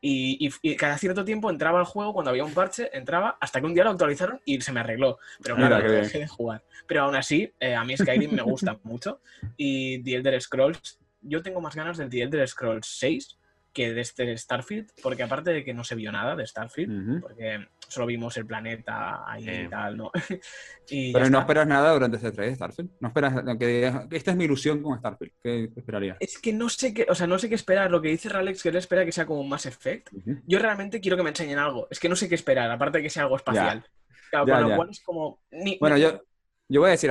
[0.00, 3.66] Y, y, cada cierto tiempo entraba al juego cuando había un parche, entraba hasta que
[3.66, 5.18] un día lo actualizaron y se me arregló.
[5.42, 6.62] Pero claro, dejé de jugar.
[6.86, 9.20] Pero aún así, eh, a mí Skyrim me gusta mucho.
[9.56, 13.37] Y The Elder Scrolls yo tengo más ganas del The Elder Scrolls 6
[13.78, 17.64] que de este Starfield, porque aparte de que no se vio nada de Starfield, porque
[17.86, 20.10] solo vimos el planeta ahí y tal, ¿no?
[20.88, 22.90] Pero no esperas nada durante este 3 de Starfield.
[22.98, 25.32] No esperas que esta es mi ilusión con Starfield.
[25.40, 26.16] ¿Qué esperaría?
[26.18, 27.88] Es que no sé qué, o sea, no sé qué esperar.
[27.88, 30.08] Lo que dice Ralex que él espera que sea como un Mass Effect.
[30.44, 31.86] Yo realmente quiero que me enseñen algo.
[31.88, 33.84] Es que no sé qué esperar, aparte de que sea algo espacial.
[34.30, 35.40] Claro, con lo cual es como.
[35.78, 36.20] bueno, yo,
[36.70, 37.10] yo voy a decir,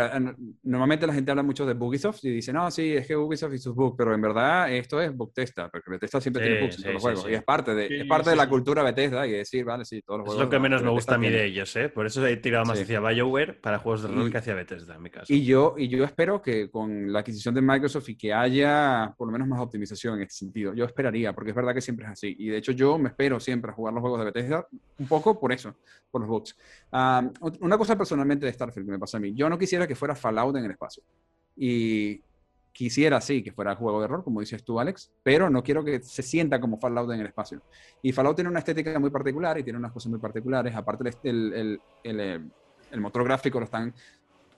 [0.62, 3.58] normalmente la gente habla mucho de Ubisoft y dice, no, sí, es que Ubisoft y
[3.58, 6.94] sus bugs, pero en verdad esto es Bugtesta, porque Bethesda siempre tiene bugs en todos
[6.94, 9.84] los juegos y es parte de, es parte de la cultura Bethesda y decir, vale,
[9.84, 10.44] sí, todos los juegos.
[10.44, 11.90] Es lo que menos me gusta a mí de ellos, ¿eh?
[11.90, 15.02] Por eso he tirado más hacia BioWare para juegos de rol que hacia Bethesda, en
[15.02, 15.34] mi caso.
[15.34, 19.28] Y yo, y yo espero que con la adquisición de Microsoft y que haya por
[19.28, 22.12] lo menos más optimización en este sentido, yo esperaría, porque es verdad que siempre es
[22.12, 22.36] así.
[22.38, 24.68] Y de hecho yo me espero siempre a jugar los juegos de Bethesda
[25.00, 25.76] un poco por eso,
[26.12, 26.56] por los bugs.
[27.62, 30.16] una cosa personalmente de Starfield que me pasa a mí, yo no quisiera que fuera
[30.16, 31.04] Fallout en el espacio.
[31.56, 32.22] Y
[32.72, 36.00] quisiera, sí, que fuera juego de error, como dices tú, Alex, pero no quiero que
[36.02, 37.62] se sienta como Fallout en el espacio.
[38.04, 40.76] Y Fallout tiene una estética muy particular y tiene unas cosas muy particulares.
[40.76, 42.40] Aparte, el, el, el, eh,
[42.92, 43.94] el motor gráfico lo están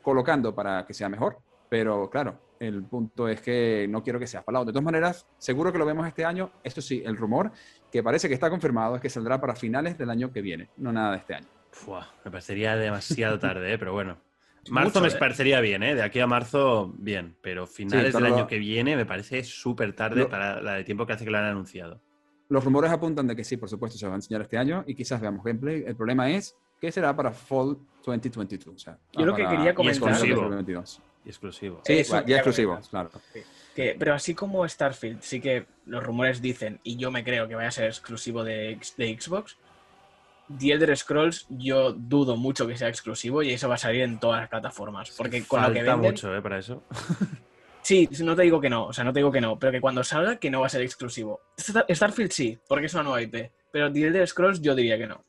[0.02, 1.38] colocando para que sea mejor,
[1.70, 4.68] pero claro, el punto es que no quiero que sea Fallout.
[4.68, 6.52] De todas maneras, seguro que lo vemos este año.
[6.62, 7.52] Esto sí, el rumor
[7.90, 10.92] que parece que está confirmado es que saldrá para finales del año que viene, no
[10.92, 11.48] nada de este año.
[12.26, 13.78] me parecería demasiado tarde, ¿eh?
[13.78, 14.18] pero bueno.
[14.70, 15.16] Marzo me ¿eh?
[15.18, 15.96] parecería bien, ¿eh?
[15.96, 17.36] De aquí a marzo, bien.
[17.42, 21.14] Pero finales del año que viene me parece súper tarde para la de tiempo que
[21.14, 22.02] hace que lo han anunciado.
[22.50, 24.96] Los rumores apuntan de que sí, por supuesto, se va a enseñar este año y
[24.96, 25.84] quizás veamos gameplay.
[25.86, 28.76] El problema es que será para Fall 2022.
[28.76, 30.14] O sea, Yo lo que quería comentar...
[31.26, 31.82] Y exclusivo.
[31.86, 33.12] Sí, ya exclusivo, claro.
[33.76, 37.68] pero así como Starfield, sí que los rumores dicen, y yo me creo que vaya
[37.68, 39.58] a ser exclusivo de, de Xbox,
[40.58, 44.20] The Elder Scrolls yo dudo mucho que sea exclusivo y eso va a salir en
[44.20, 45.12] todas las plataformas.
[45.16, 46.00] Porque con lo que venden...
[46.00, 46.42] mucho, ¿eh?
[46.42, 46.84] Para eso.
[47.82, 49.82] sí, no te digo que no, o sea, no te digo que no, pero que
[49.82, 51.42] cuando salga que no va a ser exclusivo.
[51.58, 55.24] Starfield sí, porque es una nueva IP, pero The Elder Scrolls yo diría que no.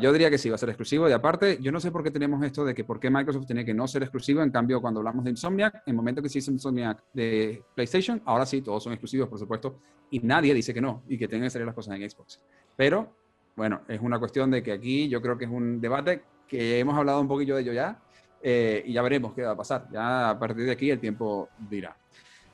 [0.00, 1.08] yo diría que sí, va a ser exclusivo.
[1.08, 3.64] Y aparte, yo no sé por qué tenemos esto de que por qué Microsoft tiene
[3.64, 4.42] que no ser exclusivo.
[4.42, 8.22] En cambio, cuando hablamos de Insomniac, en el momento que se hizo Insomniac de PlayStation,
[8.26, 9.80] ahora sí, todos son exclusivos, por supuesto.
[10.12, 12.40] Y nadie dice que no y que tengan que salir las cosas en Xbox.
[12.76, 13.21] Pero
[13.56, 16.96] bueno, es una cuestión de que aquí yo creo que es un debate que hemos
[16.96, 17.98] hablado un poquillo de ello ya
[18.42, 19.88] eh, y ya veremos qué va a pasar.
[19.92, 21.96] Ya a partir de aquí el tiempo dirá.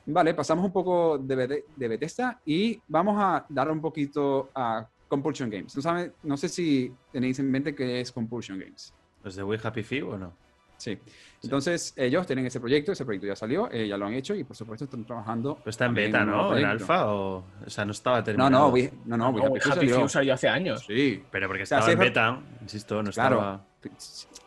[0.05, 5.75] Vale, pasamos un poco de, Bethesda y vamos a dar un poquito a Compulsion Games.
[5.75, 8.93] ¿No, no sé si tenéis en mente qué es Compulsion Games.
[9.23, 10.33] ¿Los de We Happy Few o no?
[10.79, 10.97] Sí.
[11.43, 14.43] Entonces, ellos tienen ese proyecto, ese proyecto ya salió, eh, ya lo han hecho y
[14.43, 15.55] por supuesto están trabajando.
[15.55, 16.57] Pero está en beta, ¿no?
[16.57, 17.43] ¿En alfa o.?
[17.65, 18.49] O sea, no estaba terminado.
[18.49, 20.09] No, no, no, no, no Happy, salió.
[20.09, 20.83] salió hace años.
[20.85, 21.23] Sí.
[21.31, 23.61] Pero porque estaba en beta, insisto, no estaba.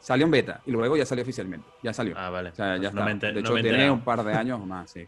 [0.00, 1.66] Salió en beta y luego ya salió oficialmente.
[1.82, 2.14] Ya salió.
[2.18, 2.50] Ah, vale.
[2.50, 3.32] O sea, ya pues está.
[3.32, 5.06] de hecho, tiene un par de años más, sí.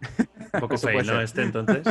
[0.54, 1.20] Un poco feo, ¿no?
[1.20, 1.84] Este entonces.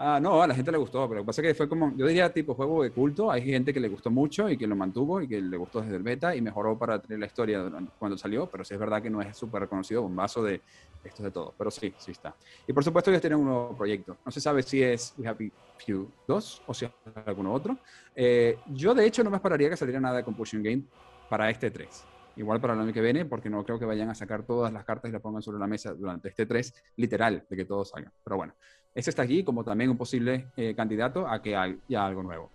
[0.00, 1.92] Ah, no, a la gente le gustó, pero lo que pasa es que fue como,
[1.96, 4.76] yo diría tipo juego de culto, hay gente que le gustó mucho y que lo
[4.76, 8.16] mantuvo y que le gustó desde el beta y mejoró para tener la historia cuando
[8.16, 10.62] salió, pero sí es verdad que no es súper reconocido, un vaso de
[11.02, 12.36] esto de todo, pero sí, sí está.
[12.68, 15.52] Y por supuesto ellos tienen un nuevo proyecto, no se sabe si es We Happy
[15.78, 16.92] Few 2 o si es
[17.26, 17.76] alguno otro.
[18.14, 20.84] Eh, yo de hecho no me esperaría que saliera nada de Compulsion Game
[21.28, 22.04] para este 3
[22.38, 24.84] igual para el año que viene, porque no creo que vayan a sacar todas las
[24.84, 28.12] cartas y las pongan sobre la mesa durante este 3, literal, de que todos salgan.
[28.22, 28.54] Pero bueno,
[28.98, 32.50] ese está aquí como también un posible eh, candidato a que haya algo nuevo.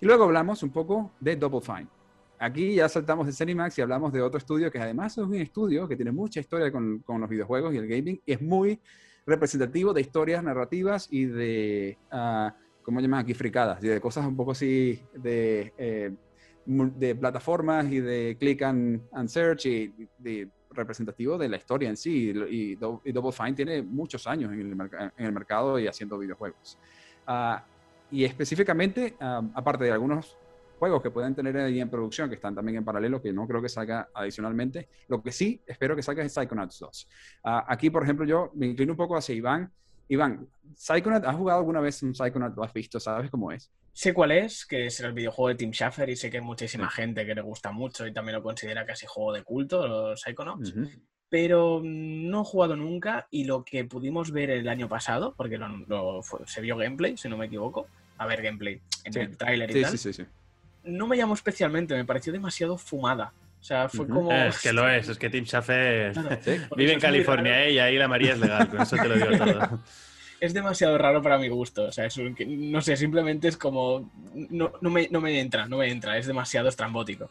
[0.00, 1.86] Y luego hablamos un poco de Double Fine.
[2.40, 5.86] Aquí ya saltamos de Cinemax y hablamos de otro estudio que además es un estudio
[5.86, 8.80] que tiene mucha historia con, con los videojuegos y el gaming y es muy
[9.26, 12.50] representativo de historias narrativas y de, uh,
[12.82, 13.32] ¿cómo llaman aquí?
[13.34, 16.10] Fricadas, y de cosas un poco así de, eh,
[16.66, 21.96] de plataformas y de click and, and search y de representativo de la historia en
[21.96, 22.32] sí.
[22.50, 24.60] Y, Double Fine tiene muchos años en
[25.16, 26.78] el, mercado y haciendo videojuegos.
[27.26, 27.64] Ah,
[28.10, 30.36] y específicamente, ah, aparte de algunos
[30.78, 33.62] juegos que pueden tener ahí en producción, que están también en paralelo, que no creo
[33.62, 37.08] que salga adicionalmente, lo que sí espero que salga es Psychonauts 2.
[37.44, 39.70] Ah, aquí, por ejemplo, yo me inclino un poco hacia Iván.
[40.08, 42.56] Iván, ¿Psychonauts, ¿has jugado alguna vez un Psychonauts?
[42.56, 43.00] ¿Lo has visto?
[43.00, 43.70] ¿Sabes cómo es?
[43.96, 46.90] Sé cuál es, que es el videojuego de Tim Schafer y sé que hay muchísima
[46.90, 50.74] gente que le gusta mucho y también lo considera casi juego de culto, los Psychonauts.
[51.30, 55.58] Pero no he jugado nunca y lo que pudimos ver el año pasado, porque
[56.44, 57.86] se vio gameplay, si no me equivoco,
[58.18, 59.98] a ver gameplay en el tráiler y tal,
[60.84, 63.32] no me llamó especialmente, me pareció demasiado fumada.
[63.58, 64.30] O sea, fue como.
[64.30, 66.12] Es que lo es, es que Tim Schafer
[66.76, 67.72] vive en California ¿eh?
[67.72, 69.80] y ahí la María es legal, con eso te lo digo todo.
[70.40, 71.84] es demasiado raro para mi gusto.
[71.84, 74.10] O sea, es no sé, simplemente es como.
[74.34, 76.18] No, me, entra, no me entra.
[76.18, 77.30] Es demasiado estrambótico.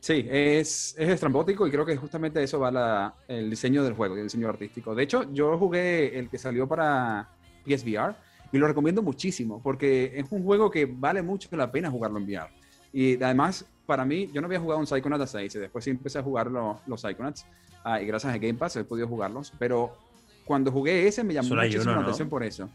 [0.00, 4.24] Sí, es, es estrambótico y creo que justamente eso va el diseño del juego, el
[4.24, 4.94] diseño artístico.
[4.94, 7.30] De hecho, yo jugué el que salió para
[7.64, 8.14] PSVR
[8.52, 12.24] y lo recomiendo muchísimo porque es un juego que vale mucho la pena jugarlo en
[12.24, 12.50] VR.
[12.92, 16.18] Y además, para mí, yo no había jugado un Psychonauts 6 y después sí empecé
[16.18, 17.46] a jugar los, los Psychonauts
[17.82, 19.96] ah, y gracias a Game Pass he podido jugarlos, pero
[20.44, 22.68] cuando jugué ese me llamó muchísimo la atención por eso.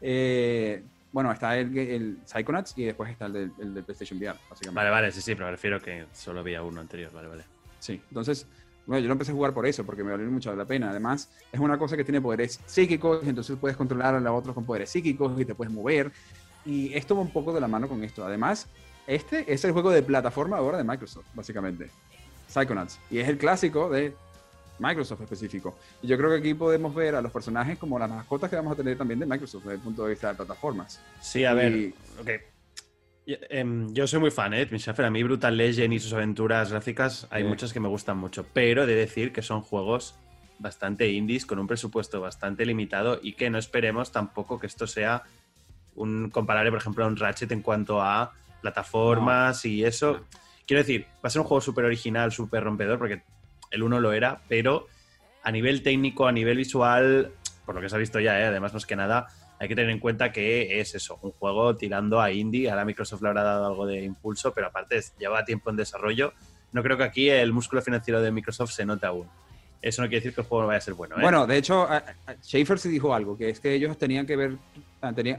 [0.00, 4.74] Eh, bueno, está el, el, Psychonauts y después está el del, PlayStation VR, básicamente.
[4.74, 7.44] Vale, vale, sí, sí, pero me refiero que solo había uno anterior, vale, vale.
[7.78, 8.46] Sí, entonces,
[8.86, 10.90] bueno, yo lo empecé a jugar por eso, porque me valió mucho la pena.
[10.90, 14.64] Además, es una cosa que tiene poderes psíquicos, entonces puedes controlar a los otros con
[14.64, 16.10] poderes psíquicos y te puedes mover.
[16.64, 18.24] Y esto va un poco de la mano con esto.
[18.24, 18.68] Además,
[19.06, 21.90] este es el juego de plataforma ahora de Microsoft, básicamente.
[22.48, 22.98] Psychonauts.
[23.10, 24.14] Y es el clásico de
[24.82, 25.78] Microsoft específico.
[26.02, 28.72] Y yo creo que aquí podemos ver a los personajes como las mascotas que vamos
[28.72, 31.00] a tener también de Microsoft desde el punto de vista de plataformas.
[31.20, 31.94] Sí, a ver,
[33.26, 34.68] em, yo soy muy fan, ¿eh?
[34.98, 38.82] A mí Brutal Legend y sus aventuras gráficas hay muchas que me gustan mucho, pero
[38.82, 40.16] he de decir que son juegos
[40.58, 45.24] bastante indies con un presupuesto bastante limitado y que no esperemos tampoco que esto sea
[45.94, 50.24] un comparable, por ejemplo, a un Ratchet en cuanto a plataformas y eso.
[50.66, 53.22] Quiero decir, va a ser un juego súper original, súper rompedor, porque
[53.72, 54.86] el 1 lo era, pero
[55.42, 57.32] a nivel técnico, a nivel visual,
[57.66, 58.44] por lo que se ha visto ya, ¿eh?
[58.44, 59.26] además más que nada,
[59.58, 63.22] hay que tener en cuenta que es eso, un juego tirando a indie, ahora Microsoft
[63.22, 66.32] le habrá dado algo de impulso, pero aparte lleva tiempo en desarrollo.
[66.72, 69.28] No creo que aquí el músculo financiero de Microsoft se note aún.
[69.80, 71.16] Eso no quiere decir que el juego no vaya a ser bueno.
[71.16, 71.20] ¿eh?
[71.20, 71.88] Bueno, de hecho,
[72.42, 74.56] Schaefer se dijo algo, que es que ellos tenían que ver,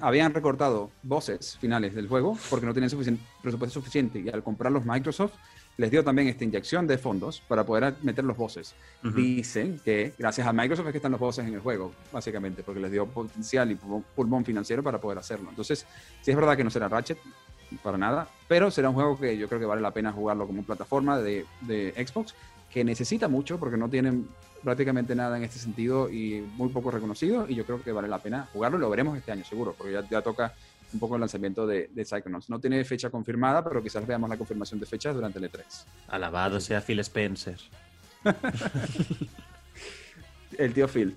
[0.01, 4.85] habían recortado voces finales del juego porque no tenían suficiente, presupuesto suficiente y al comprarlos
[4.85, 5.33] Microsoft
[5.77, 8.75] les dio también esta inyección de fondos para poder meter los voces.
[9.01, 12.79] Dicen que gracias a Microsoft es que están los voces en el juego, básicamente, porque
[12.79, 13.75] les dio potencial y
[14.15, 15.49] pulmón financiero para poder hacerlo.
[15.49, 15.85] Entonces,
[16.21, 17.17] sí es verdad que no será Ratchet,
[17.81, 20.63] para nada, pero será un juego que yo creo que vale la pena jugarlo como
[20.63, 22.35] plataforma de, de Xbox,
[22.71, 24.27] que necesita mucho porque no tienen
[24.63, 28.19] prácticamente nada en este sentido y muy poco reconocido, y yo creo que vale la
[28.19, 30.53] pena jugarlo lo veremos este año seguro, porque ya, ya toca
[30.93, 32.49] un poco el lanzamiento de, de, Psychonauts.
[32.49, 35.63] No tiene fecha confirmada, pero quizás veamos la confirmación de fechas durante el E3.
[36.07, 37.57] Alabado sea Phil Spencer.
[40.57, 41.15] el tío Phil.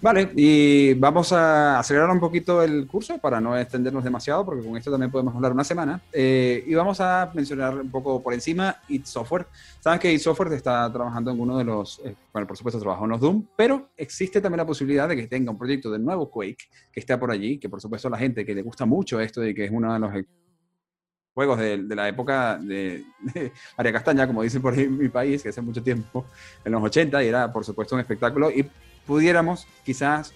[0.00, 4.76] Vale, y vamos a acelerar un poquito el curso para no extendernos demasiado, porque con
[4.76, 6.00] esto también podemos hablar una semana.
[6.12, 9.46] Eh, y vamos a mencionar un poco por encima It Software.
[9.80, 13.06] Saben que It Software está trabajando en uno de los, eh, bueno, por supuesto trabajó
[13.06, 16.30] en los Doom, pero existe también la posibilidad de que tenga un proyecto de nuevo
[16.30, 19.44] Quake que esté por allí, que por supuesto la gente que le gusta mucho esto
[19.44, 20.12] y que es uno de los
[21.34, 25.42] juegos de, la época de, de, María Castaña, como dicen por ahí en mi país,
[25.42, 26.26] que hace mucho tiempo,
[26.64, 28.48] en los 80, y era por supuesto un espectáculo.
[28.48, 28.64] Y
[29.08, 30.34] pudiéramos quizás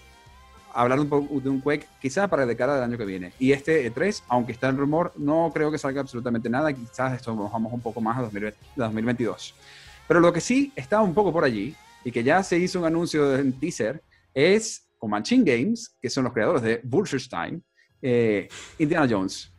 [0.73, 3.31] hablar un poco de un Quake quizás para la cara del año que viene.
[3.37, 6.73] Y este E3, aunque está en rumor, no creo que salga absolutamente nada.
[6.73, 8.21] Quizás esto bajamos un poco más a
[8.75, 9.53] 2022.
[10.07, 12.85] Pero lo que sí está un poco por allí y que ya se hizo un
[12.85, 14.01] anuncio en teaser
[14.33, 17.63] es con Machine Games, que son los creadores de Wolfenstein,
[18.01, 18.47] eh,
[18.79, 19.53] Indiana Jones.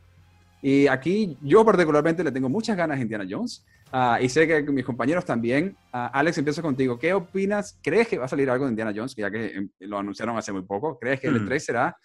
[0.60, 3.64] Y aquí yo particularmente le tengo muchas ganas a Indiana Jones.
[3.94, 5.76] Uh, y sé que mis compañeros también.
[5.92, 6.98] Uh, Alex, empiezo contigo.
[6.98, 7.78] ¿Qué opinas?
[7.80, 9.14] ¿Crees que va a salir algo de Indiana Jones?
[9.14, 10.98] Ya que em, lo anunciaron hace muy poco.
[10.98, 11.96] ¿Crees que el E3 será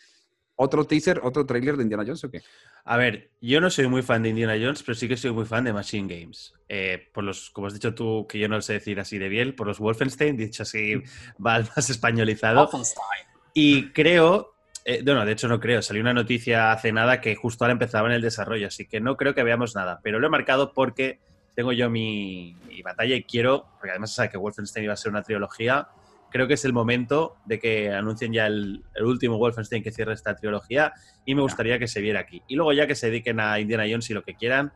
[0.55, 2.43] otro teaser, otro trailer de Indiana Jones o qué?
[2.85, 5.45] A ver, yo no soy muy fan de Indiana Jones, pero sí que soy muy
[5.45, 6.53] fan de Machine Games.
[6.67, 9.27] Eh, por los, como has dicho tú, que yo no lo sé decir así de
[9.27, 10.93] bien, por los Wolfenstein, dicho así,
[11.43, 12.65] va más españolizado.
[12.65, 13.25] Wolfenstein.
[13.55, 14.53] Y creo
[14.85, 15.81] eh, bueno, de hecho no creo.
[15.81, 19.17] Salió una noticia hace nada que justo ahora empezaba en el desarrollo, así que no
[19.17, 19.99] creo que veamos nada.
[20.03, 21.19] Pero lo he marcado porque
[21.59, 25.23] tengo yo mi, batalla y quiero, porque además sabe que Wolfenstein iba a ser una
[25.23, 25.89] trilogía,
[26.31, 30.37] creo que es el momento de que anuncien ya el, último Wolfenstein que cierre esta
[30.37, 30.93] trilogía
[31.25, 32.41] y me gustaría que se viera aquí.
[32.47, 34.71] Y luego ya que se dediquen a Indiana Jones y lo que quieran,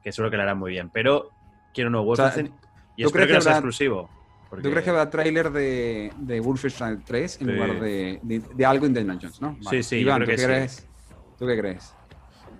[0.00, 0.90] que seguro que lo harán muy bien.
[0.90, 1.30] Pero
[1.74, 2.54] quiero un nuevo Wolfenstein
[2.94, 4.08] y espero que, no sea exclusivo.
[4.62, 8.86] ¿Tú crees que va a trailer de, de Wolfenstein 3 en lugar de, de, algo
[8.86, 9.58] Indiana Jones, no?
[9.68, 10.86] Sí, sí, Iván, ¿tú, qué crees?
[11.36, 11.96] ¿tú qué crees?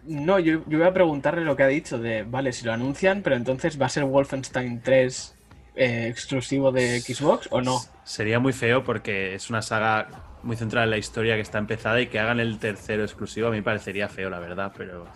[0.08, 3.22] No, yo, yo, voy a preguntarle lo que ha dicho de, vale, si lo anuncian,
[3.22, 5.36] pero entonces va a ser Wolfenstein 3
[5.76, 7.78] eh, exclusivo de Xbox o no.
[8.04, 10.08] Sería muy feo porque es una saga
[10.42, 13.50] muy centrada en la historia que está empezada y que hagan el tercero exclusivo a
[13.50, 15.06] mí parecería feo, la verdad, pero...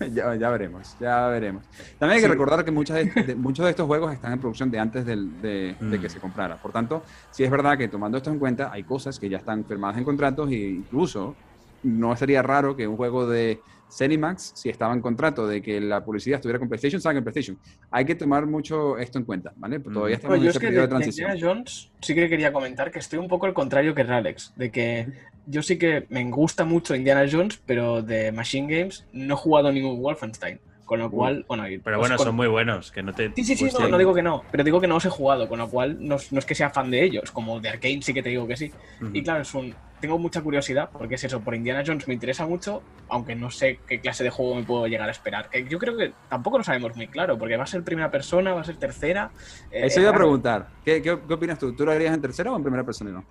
[0.12, 1.64] ya, ya, veremos, ya veremos.
[1.98, 4.78] También hay que recordar que muchos de, muchos de estos juegos están en producción de
[4.78, 6.10] antes de, de, que mm.
[6.10, 6.56] se comprara.
[6.56, 9.64] Por tanto, sí es verdad que tomando esto en cuenta, hay cosas que ya están
[9.64, 11.34] firmadas en contratos e incluso
[11.82, 13.60] no sería raro que un juego de
[13.92, 17.58] Cenimax, si estaba en contrato de que la publicidad estuviera con PlayStation, salga en PlayStation.
[17.90, 19.80] Hay que tomar mucho esto en cuenta, ¿vale?
[19.80, 21.38] todavía estamos en ese periodo de, transición.
[21.38, 25.08] Jones sí que quería comentar que estoy un poco al contrario que Ralex, de que
[25.46, 29.70] yo sí que me gusta mucho Indiana Jones, pero de Machine Games no he jugado
[29.70, 30.58] ningún Wolfenstein.
[30.84, 33.32] Con lo cual, bueno, pero bueno, son muy buenos, que no te...
[33.36, 35.58] Sí, sí, sí, no, digo que no, pero digo que no los he jugado, con
[35.58, 38.28] lo cual no, es que sea fan de ellos, como de Arkane sí que te
[38.28, 38.70] digo que sí.
[39.14, 42.44] Y claro, es un, tengo mucha curiosidad, porque es eso, por Indiana Jones me interesa
[42.44, 45.48] mucho, aunque no sé qué clase de juego me puedo llegar a esperar.
[45.48, 48.52] Que yo creo que tampoco lo sabemos muy claro, porque va a ser primera persona,
[48.52, 49.30] va a ser tercera.
[49.70, 51.72] Eh, eso iba a preguntar, ¿Qué, ¿Qué, opinas tú?
[51.72, 53.12] ¿Tú lo harías en tercera o en primera persona?
[53.12, 53.24] No?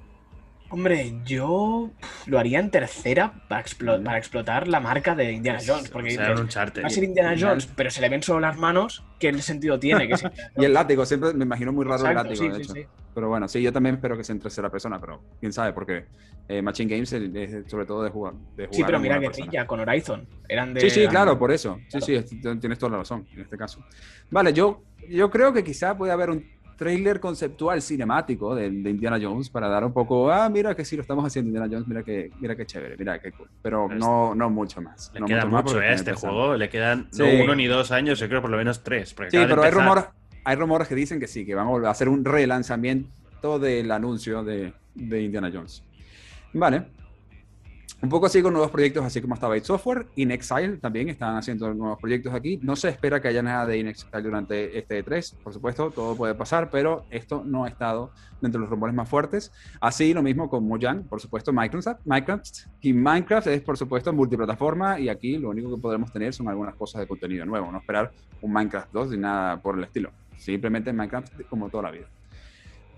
[0.72, 1.92] Hombre, yo
[2.28, 3.66] lo haría en tercera para,
[4.04, 5.90] para explotar la marca de Indiana Jones.
[5.90, 9.78] Porque va a ser Indiana Jones, pero se le ven solo las manos, ¿qué sentido
[9.78, 10.08] tiene?
[10.08, 10.16] Que
[10.58, 12.74] y el látigo, siempre me imagino muy raro el látigo, de hecho.
[13.14, 16.06] Pero bueno, sí, yo también espero que sea en tercera persona, pero quién sabe, porque
[16.48, 18.34] eh, Machine Games es sobre todo de jugar.
[18.56, 20.26] De sí, pero mira que con Horizon.
[20.48, 21.80] Eran de, sí, sí, claro, por eso.
[21.90, 23.84] Sí, sí, tienes toda la razón en este caso.
[24.30, 29.52] Vale, yo, yo creo que quizá puede haber un trailer conceptual cinemático de, Indiana Jones
[29.52, 32.32] para dar un poco, ah, mira que sí lo estamos haciendo Indiana Jones, mira que,
[32.40, 33.48] mira qué chévere, mira qué cool.
[33.62, 35.12] Pero no, no mucho más.
[35.14, 38.42] Le queda mucho, a este juego, le quedan no uno ni dos años, yo creo
[38.42, 39.10] por lo menos tres.
[39.10, 40.06] Sí, pero hay, rumores,
[40.44, 44.74] hay rumores que dicen que sí, que van a hacer un relanzamiento del anuncio de,
[44.96, 45.84] de Indiana Jones.
[46.52, 46.88] Vale,
[48.02, 50.08] un poco así con nuevos proyectos, así como estaba Software.
[50.16, 52.60] InXile también están haciendo nuevos proyectos aquí.
[52.64, 56.34] No se espera que haya nada de InXile durante este E3, por supuesto, todo puede
[56.34, 58.12] pasar, pero esto no ha estado
[58.42, 59.52] dentro de los rumores más fuertes.
[59.80, 62.02] Así lo mismo con Mojang, por supuesto, Minecraft.
[62.06, 62.46] Minecraft
[62.82, 66.74] y Minecraft es, por supuesto, multiplataforma y aquí lo único que podremos tener son algunas
[66.76, 68.12] cosas de contenido nuevo, no esperar
[68.42, 70.12] un Minecraft 2 ni nada por el estilo.
[70.38, 72.08] Simplemente Minecraft como toda la vida.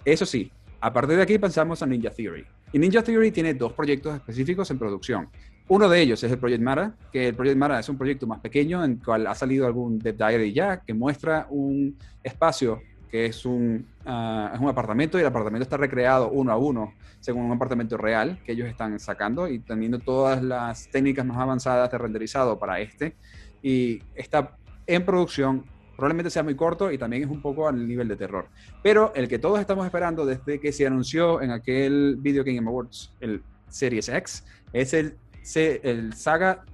[0.06, 2.46] Eso sí, a partir de aquí pensamos en Ninja Theory.
[2.74, 5.30] Y Ninja Theory tiene dos proyectos específicos en producción.
[5.68, 8.40] Uno de ellos es el Project Mara, que el Project Mara es un proyecto más
[8.40, 12.82] pequeño en el cual ha salido algún Dev Diary ya, que muestra un espacio
[13.12, 16.96] que es un, ah, es un apartamento y el apartamento está recreado uno a uno
[17.20, 21.92] según un apartamento real que ellos están sacando y teniendo todas las técnicas más avanzadas
[21.92, 23.16] de renderizado para este.
[23.62, 24.58] Y está
[24.88, 25.64] en producción
[25.96, 28.48] probablemente sea muy corto y también es un poco al nivel de terror.
[28.82, 33.14] Pero el que todos estamos esperando desde que se anunció en aquel Video Game Awards,
[33.20, 35.16] el Series X, es el,
[35.56, 36.66] el saga,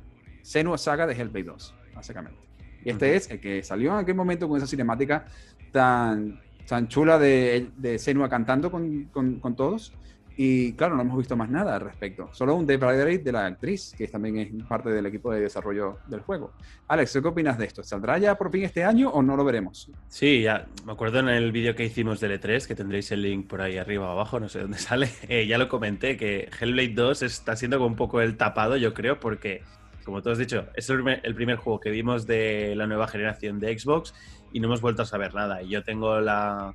[0.42, 2.40] Senua Saga de Hellblade 2, básicamente.
[2.84, 5.26] Y este es el que salió en aquel momento con esa cinemática
[5.72, 9.94] tan, tan chula de, de Senua cantando con, con, con todos
[10.41, 12.30] y claro, no hemos visto más nada al respecto.
[12.32, 16.21] Solo un Dave de la actriz, que también es parte del equipo de desarrollo del
[16.21, 16.54] juego.
[16.88, 17.84] Alex, ¿qué opinas de esto?
[17.84, 19.91] ¿Saldrá ya por fin este año o no lo veremos?
[20.08, 23.47] Sí, ya me acuerdo en el vídeo que hicimos del E3, que tendréis el link
[23.47, 25.10] por ahí arriba o abajo, no sé dónde sale.
[25.28, 28.93] Eh, ya lo comenté, que Hellblade 2 está siendo como un poco el tapado, yo
[28.93, 29.63] creo, porque,
[30.06, 33.78] como tú has dicho, es el primer juego que vimos de la nueva generación de
[33.78, 34.13] Xbox
[34.54, 35.62] y no hemos vuelto a saber nada.
[35.62, 36.73] Y yo tengo la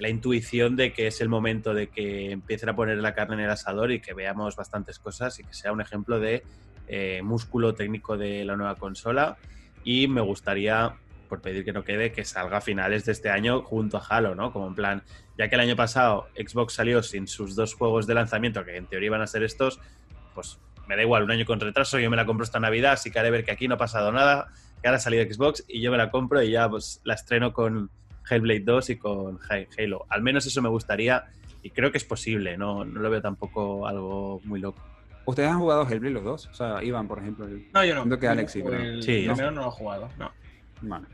[0.00, 3.40] la intuición de que es el momento de que empiecen a poner la carne en
[3.40, 6.42] el asador y que veamos bastantes cosas y que sea un ejemplo de
[6.88, 9.36] eh, músculo técnico de la nueva consola.
[9.84, 10.96] Y me gustaría,
[11.28, 14.34] por pedir que no quede, que salga a finales de este año junto a Halo,
[14.34, 14.52] ¿no?
[14.52, 15.02] Como en plan,
[15.38, 18.86] ya que el año pasado Xbox salió sin sus dos juegos de lanzamiento, que en
[18.86, 19.80] teoría iban a ser estos,
[20.34, 20.58] pues
[20.88, 23.18] me da igual, un año con retraso, yo me la compro esta Navidad, así que
[23.18, 24.48] haré ver que aquí no ha pasado nada,
[24.80, 27.52] que ahora ha salido Xbox y yo me la compro y ya pues la estreno
[27.52, 27.90] con,
[28.28, 29.38] Hellblade 2 y con
[29.78, 30.06] Halo.
[30.08, 31.24] Al menos eso me gustaría
[31.62, 34.82] y creo que es posible, no, no lo veo tampoco algo muy loco.
[35.24, 36.46] ¿Ustedes han jugado Hellblade los dos?
[36.46, 37.48] O sea, Iván, por ejemplo.
[37.74, 38.18] no, yo no.
[38.18, 38.62] que Alex sí,
[39.00, 39.50] sí, ¿no?
[39.50, 40.30] no lo he jugado, no.
[40.82, 41.06] Vale.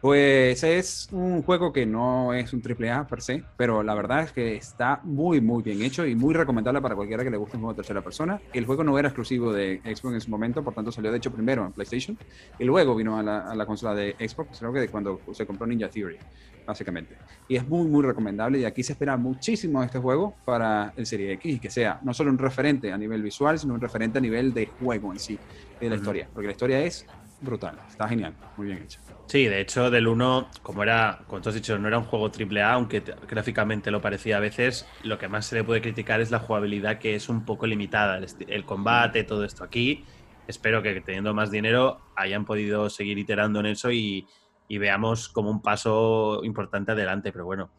[0.00, 4.22] Pues es un juego que no es un triple A per se, pero la verdad
[4.22, 7.56] es que está muy, muy bien hecho y muy recomendable para cualquiera que le guste
[7.56, 8.40] un juego de tercera persona.
[8.52, 11.32] El juego no era exclusivo de Xbox en su momento, por tanto salió de hecho
[11.32, 12.16] primero en PlayStation
[12.58, 15.88] y luego vino a la, consola de Xbox, creo que de cuando se compró Ninja
[15.88, 16.18] Theory,
[16.66, 17.16] básicamente.
[17.48, 21.32] Y es muy, muy recomendable y aquí se espera muchísimo este juego para el Serie
[21.32, 24.20] X y que sea no solo un referente a nivel visual, sino un referente a
[24.20, 25.38] nivel de juego en sí,
[25.80, 27.06] de la historia, porque la historia es
[27.40, 27.78] brutal.
[27.88, 29.00] Está genial, muy bien hecho.
[29.26, 32.30] Sí, de hecho, del 1, como era, como tú has dicho, no era un juego
[32.30, 36.30] AAA, aunque gráficamente lo parecía a veces, lo que más se le puede criticar es
[36.30, 40.04] la jugabilidad que es un poco limitada, el, combate, todo esto aquí.
[40.46, 44.26] Espero que teniendo más dinero hayan podido seguir iterando en eso y,
[44.70, 47.70] veamos como un paso importante adelante, pero bueno,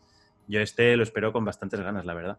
[0.48, 2.38] yo este lo espero con bastantes ganas, la verdad.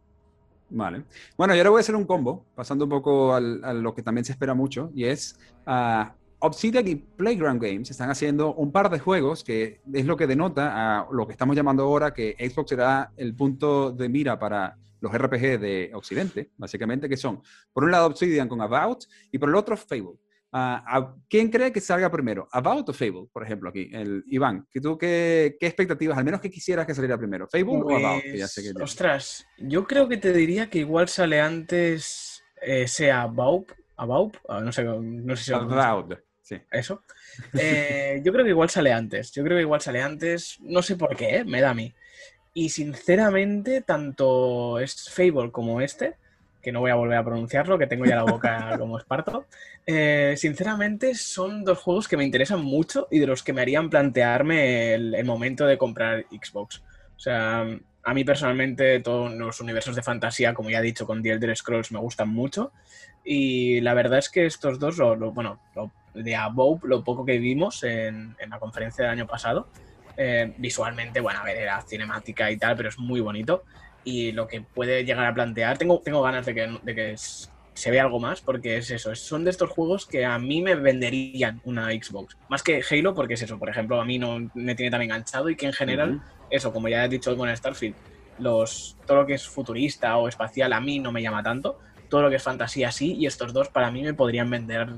[0.69, 1.03] Vale.
[1.37, 4.25] Bueno, y ahora voy a hacer un combo, pasando un poco a lo que también
[4.25, 6.05] se espera mucho, y es uh,
[6.41, 11.01] Obsidian y Playground Games están haciendo un par de juegos que es lo que denota
[11.01, 15.13] a lo que estamos llamando ahora que Xbox será el punto de mira para los
[15.13, 19.55] RPG de Occidente, básicamente, que son, por un lado, Obsidian con About y por el
[19.55, 20.19] otro, Fable.
[20.53, 22.49] Uh, ¿Quién cree que salga primero?
[22.53, 23.29] ¿About o Fable?
[23.33, 24.67] Por ejemplo, aquí, el Iván.
[24.83, 27.47] ¿Tú qué, qué expectativas, al menos que quisieras que saliera primero?
[27.49, 28.23] ¿Fable o About?
[28.83, 34.61] Ostras, yo creo que te diría que igual sale antes, eh, sea About, About, ah,
[34.61, 35.53] no sé, no sé si...
[35.53, 36.19] About.
[36.71, 37.03] Eso.
[37.55, 39.33] Eh, yo creo que igual sale antes.
[39.33, 40.59] Yo creo que igual sale antes.
[40.61, 41.45] No sé por qué, ¿eh?
[41.45, 41.93] me da a mí.
[42.53, 46.17] Y sinceramente, tanto es Fable como este,
[46.61, 49.47] que no voy a volver a pronunciarlo, que tengo ya la boca como esparto,
[49.87, 53.89] eh, sinceramente son dos juegos que me interesan mucho y de los que me harían
[53.89, 56.83] plantearme el, momento de comprar Xbox.
[57.17, 57.67] O sea,
[58.03, 61.57] a mí personalmente todos los universos de fantasía, como ya he dicho, con The Elder
[61.57, 62.73] Scrolls me gustan mucho.
[63.25, 64.97] Y la verdad es que estos dos,
[65.35, 69.69] bueno, lo de Above, lo poco que vimos en, la conferencia del año pasado.
[70.17, 73.65] Eh, visualmente, bueno, a ver, era cinemática y tal, pero es muy bonito.
[74.05, 77.17] Y lo que puede llegar a plantear, tengo, tengo ganas de que, de que
[77.81, 80.75] se vea algo más, porque es eso, son de estos juegos que a mí me
[80.75, 82.37] venderían una Xbox.
[82.49, 85.49] Más que Halo, porque es eso, por ejemplo, a mí no me tiene tan enganchado
[85.49, 87.95] y que en general, eso, como ya he dicho con Starfield,
[88.39, 92.23] los, todo lo que es futurista o espacial a mí no me llama tanto, todo
[92.23, 94.89] lo que es fantasía sí, y estos dos para mí me podrían vender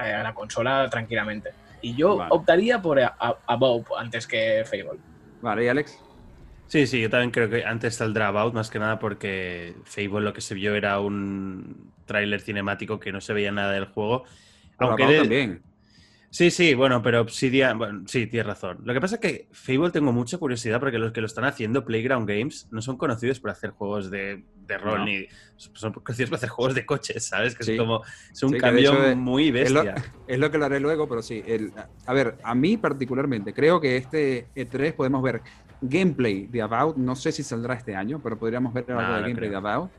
[0.00, 1.50] a la consola tranquilamente.
[1.82, 3.00] Y yo optaría por
[3.46, 5.00] About antes que Fable.
[5.40, 5.98] Vale, ¿y Alex?
[6.66, 10.32] Sí, sí, yo también creo que antes saldrá About, más que nada porque Fable lo
[10.32, 14.24] que se vio era un tráiler cinemático que no se veía nada del juego.
[14.78, 15.62] Aunque también.
[16.30, 18.78] Sí, sí, bueno, pero Obsidian, bueno, sí, tienes razón.
[18.84, 21.84] Lo que pasa es que Fable tengo mucha curiosidad porque los que lo están haciendo,
[21.84, 24.44] Playground Games, no son conocidos por hacer juegos de,
[24.80, 25.26] rol ni
[25.56, 27.56] son conocidos por hacer juegos de coches, ¿sabes?
[27.56, 29.96] Que es como es un cambio muy bestia.
[30.28, 31.42] Es lo, que lo haré luego, pero sí.
[31.44, 31.72] El,
[32.06, 35.42] a ver, a mí particularmente, creo que este E3 podemos ver
[35.80, 39.50] gameplay de About, no sé si saldrá este año, pero podríamos ver algo de gameplay
[39.50, 39.90] de About.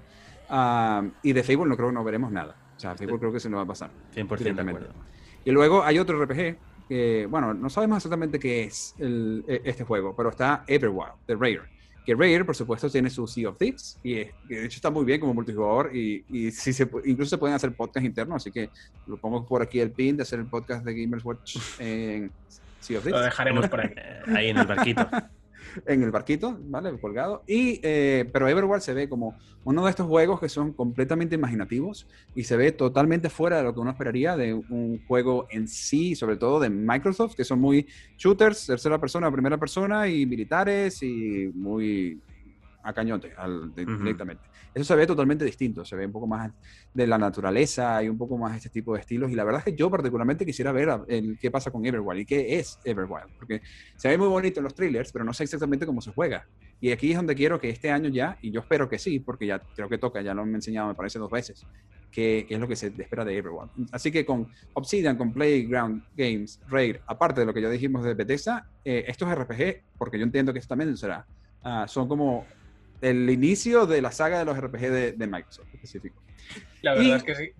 [0.47, 2.55] Ah, y de Fable no creo que no veremos nada.
[2.77, 3.91] O sea, Fable creo que se nos va a pasar.
[4.15, 5.10] 100% de acuerdo.
[5.45, 9.83] Y luego hay otro RPG que, bueno, no sabemos exactamente qué es el, e, este
[9.83, 11.61] juego, pero está Everwild, de Rare.
[12.05, 15.19] Que Rare, por supuesto, tiene su Sea of Thieves y de hecho está muy bien
[15.19, 18.69] como multijugador y, y si se, incluso se pueden hacer podcasts internos, así que
[19.05, 22.31] lo pongo por aquí el pin de hacer el podcast de Gamers Watch en
[22.79, 23.19] Sea of Thieves.
[23.19, 23.93] Lo dejaremos por ahí,
[24.35, 25.07] ahí en el barquito.
[25.85, 26.97] en el barquito, ¿vale?
[26.99, 27.43] Colgado.
[27.47, 32.07] Y, eh, pero Everworld se ve como uno de estos juegos que son completamente imaginativos
[32.35, 36.15] y se ve totalmente fuera de lo que uno esperaría de un juego en sí,
[36.15, 41.51] sobre todo de Microsoft, que son muy shooters, tercera persona, primera persona y militares y
[41.53, 42.19] muy
[42.83, 44.43] a cañote al, directamente.
[44.73, 46.51] Eso se ve totalmente distinto, se ve un poco más
[46.93, 49.29] de la naturaleza y un poco más este tipo de estilos.
[49.31, 52.25] Y la verdad es que yo particularmente quisiera ver el, qué pasa con Everwild y
[52.25, 53.61] qué es Everwild, porque
[53.97, 56.47] se ve muy bonito en los trailers, pero no sé exactamente cómo se juega.
[56.79, 59.45] Y aquí es donde quiero que este año ya, y yo espero que sí, porque
[59.45, 61.65] ya creo que toca, ya lo han enseñado me parece dos veces,
[62.09, 63.89] que, es lo que se espera de Everwild.
[63.91, 68.13] Así que con Obsidian, con Playground Games, Raid, aparte de lo que ya dijimos de
[68.13, 71.25] Bethesda, eh, estos RPG, porque yo entiendo que esto también será,
[71.63, 72.45] ah, son como
[73.01, 76.21] el inicio de la saga de los RPG de, Microsoft específico.
[76.81, 77.51] La verdad es que sí.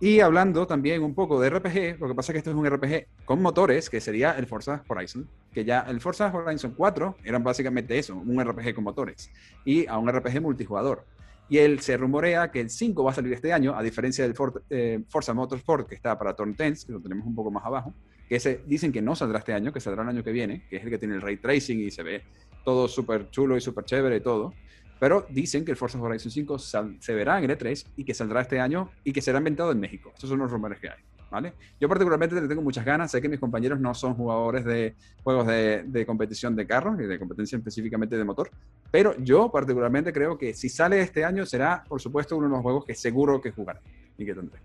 [0.00, 2.64] Y hablando también un poco de RPG, lo que pasa es que esto es un
[2.68, 7.42] RPG con motores, que sería el Forza Horizon, que ya el Forza Horizon 4 eran
[7.42, 9.32] básicamente eso, un RPG con motores,
[9.64, 11.04] y a un RPG multijugador.
[11.48, 14.36] Y él se rumorea que el 5 va a salir este año, a diferencia del
[14.70, 17.92] eh, Forza Motorsport, que está para Turn 10, que lo tenemos un poco más abajo,
[18.28, 20.76] que ese dicen que no saldrá este año, que saldrá el año que viene, que
[20.76, 22.22] es el que tiene el ray tracing y se ve
[22.68, 24.52] todo súper chulo y súper chévere y todo.
[25.00, 28.42] Pero dicen que el Forza Horizon 5 se verá en el E3 y que saldrá
[28.42, 30.10] este año y que será inventado en México.
[30.12, 30.98] Estos son los rumores que hay.
[31.30, 31.54] ¿vale?
[31.80, 33.10] Yo particularmente le tengo muchas ganas.
[33.10, 37.04] Sé que mis compañeros no son jugadores de juegos de, de competición de carros y
[37.04, 38.50] de competencia específicamente de motor.
[38.90, 42.60] Pero yo particularmente creo que si sale este año será, por supuesto, uno de los
[42.60, 43.80] juegos que seguro que jugaré
[44.18, 44.60] y que tendré.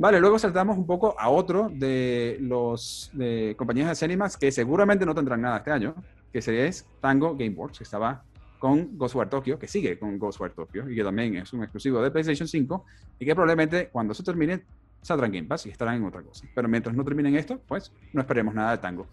[0.00, 5.04] Vale, luego saltamos un poco a otro de los de compañías de Cinemas que seguramente
[5.04, 5.96] no tendrán nada este año,
[6.32, 6.70] que sería
[7.00, 8.24] Tango Gameworks, que estaba
[8.58, 12.10] con Ghostwire Tokyo, que sigue con Ghostwire Tokyo y que también es un exclusivo de
[12.10, 12.84] PlayStation 5
[13.20, 14.62] y que probablemente cuando se termine
[15.02, 16.46] saldrán Game Pass y estarán en otra cosa.
[16.54, 19.06] Pero mientras no terminen esto, pues no esperemos nada de Tango.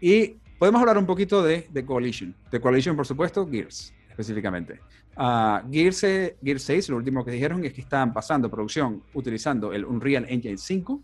[0.00, 2.34] Y podemos hablar un poquito de, de Coalition.
[2.50, 4.80] De Coalition, por supuesto, Gears, específicamente.
[5.16, 6.00] Uh, Gears,
[6.42, 10.58] Gears 6, lo último que dijeron es que están pasando producción utilizando el Unreal Engine
[10.58, 11.02] 5.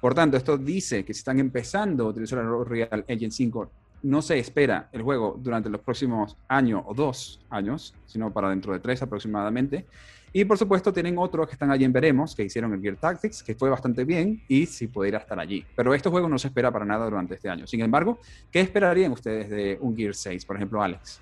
[0.00, 3.70] Por tanto, esto dice que si están empezando a utilizar el Unreal Engine 5,
[4.02, 8.72] no se espera el juego durante los próximos años o dos años, sino para dentro
[8.72, 9.86] de tres aproximadamente.
[10.32, 13.42] Y por supuesto tienen otros que están allí en Veremos, que hicieron el Gear Tactics,
[13.42, 15.64] que fue bastante bien y si pudiera estar allí.
[15.74, 17.66] Pero estos juegos no se espera para nada durante este año.
[17.66, 18.20] Sin embargo,
[18.50, 21.20] ¿qué esperarían ustedes de un Gear 6, por ejemplo, Alex?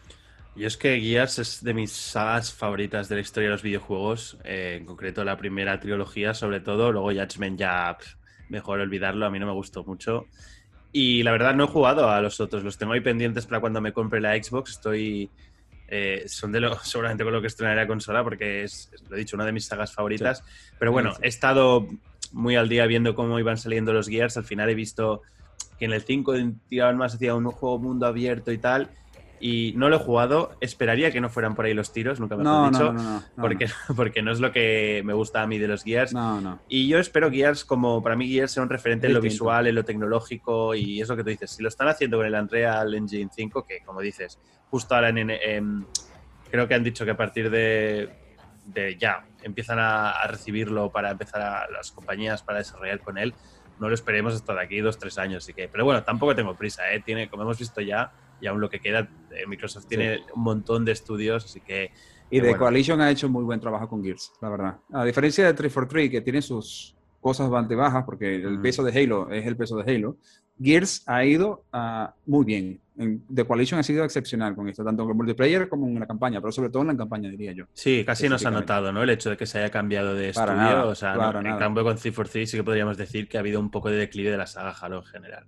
[0.55, 4.39] Yo es que Gears es de mis sagas favoritas de la historia de los videojuegos,
[4.45, 7.97] eh, en concreto la primera trilogía sobre todo, luego Judgment ya
[8.49, 10.27] mejor olvidarlo, a mí no me gustó mucho.
[10.93, 13.81] Y la verdad no he jugado a los otros, los tengo ahí pendientes para cuando
[13.81, 15.31] me compre la Xbox, estoy
[15.89, 19.19] eh, son de lo, seguramente con lo que estrenaré la consola, porque es, lo he
[19.19, 20.45] dicho, una de mis sagas favoritas.
[20.79, 21.89] Pero bueno, he estado
[22.33, 24.37] muy al día viendo cómo iban saliendo los Gears.
[24.37, 25.23] Al final he visto
[25.79, 26.35] que en el 5
[26.69, 28.91] tiraban más hacia un juego mundo abierto y tal
[29.41, 30.57] y no lo he jugado.
[30.61, 32.95] Esperaría que no fueran por ahí los tiros, nunca me no, dicho,
[33.37, 36.15] porque, porque no es lo que me gusta a mí de los Gears.
[36.69, 39.75] Y yo espero Gears como, para mí Gears sea un referente en lo visual, en
[39.75, 41.51] lo tecnológico y es lo que tú dices.
[41.51, 44.39] Si lo están haciendo con el Unreal Engine 5, que como dices,
[44.71, 45.87] justo ahora en,
[46.51, 48.11] creo que han dicho que a partir de,
[48.67, 53.35] de ya empiezan a, recibirlo para empezar a las compañías para desarrollar con él.
[53.79, 55.45] No lo esperemos hasta de aquí dos, tres años.
[55.45, 57.01] Así que, pero bueno, tampoco tengo prisa, ¿eh?
[57.01, 58.11] Tiene, como hemos visto ya,
[58.41, 61.93] y aún lo que queda, eh, Microsoft tiene un montón de estudios, así que...
[62.31, 64.77] Y The Coalition ha hecho muy buen trabajo con Gears, la verdad.
[64.93, 69.31] A diferencia de 343, que tiene sus cosas bastante bajas, porque el peso de Halo
[69.31, 70.19] es el peso de Halo,
[70.61, 72.81] Gears ha ido uh, muy bien.
[73.33, 76.51] The Coalition ha sido excepcional con esto, tanto con multiplayer como en la campaña, pero
[76.51, 77.67] sobre todo en la campaña, diría yo.
[77.73, 79.05] Sí, casi nos ha notado, ¿no?
[79.05, 80.89] El hecho de que se haya cambiado de estudio.
[80.89, 83.89] o sea, en cambio con 343 sí que podríamos decir que ha habido un poco
[83.89, 85.47] de declive de la saga Halo en general.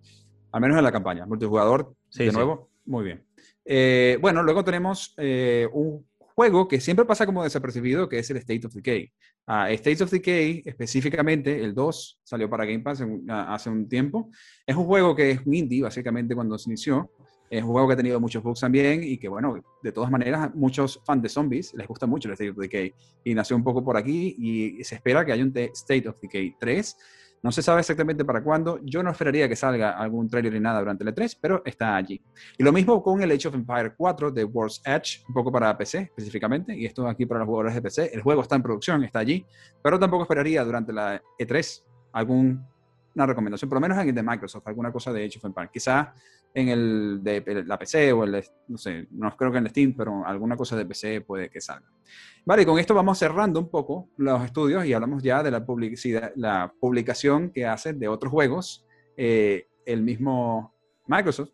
[0.53, 1.27] Al menos en la campaña.
[1.27, 3.25] Multijugador, de nuevo, muy bien.
[3.65, 8.39] Eh, bueno, luego tenemos eh, un juego que siempre pasa como desapercibido, que es el
[8.39, 9.13] State of Decay.
[9.47, 14.31] Uh, State of Decay, específicamente, el 2, salió para Game Pass hace un tiempo.
[14.67, 17.11] Es un juego que es un indie, básicamente, cuando se inició.
[17.51, 20.55] Es un juego que ha tenido muchos bugs también y que, bueno, de todas maneras,
[20.55, 22.95] muchos fans de zombies les gusta mucho el State of Decay.
[23.25, 26.55] Y nació un poco por aquí y se espera que haya un State of Decay
[26.61, 26.97] 3
[27.43, 28.81] no se sabe exactamente para cuándo.
[28.83, 32.21] Yo no esperaría que salga algún trailer ni nada durante el E3, pero está allí.
[32.59, 35.77] Y lo mismo con el Age of Empire 4 de World's Edge, un poco para
[35.77, 38.11] PC específicamente, y esto aquí para los jugadores de PC.
[38.13, 39.45] El juego está en producción, está allí,
[39.83, 41.83] pero tampoco esperaría durante la E3
[43.11, 45.71] alguna recomendación, por lo menos en el de Microsoft, alguna cosa de Age of Empire.
[45.73, 46.15] Quizá
[46.55, 49.95] en el de la PC o el, no sé, no creo que en el Steam,
[49.97, 51.91] pero alguna cosa de PC puede que salga.
[52.45, 56.33] Vale, con esto vamos cerrando un poco los estudios y hablamos ya de la, publicidad,
[56.37, 58.87] la publicación que hace de otros juegos
[59.17, 60.75] eh, el mismo
[61.07, 61.51] Microsoft.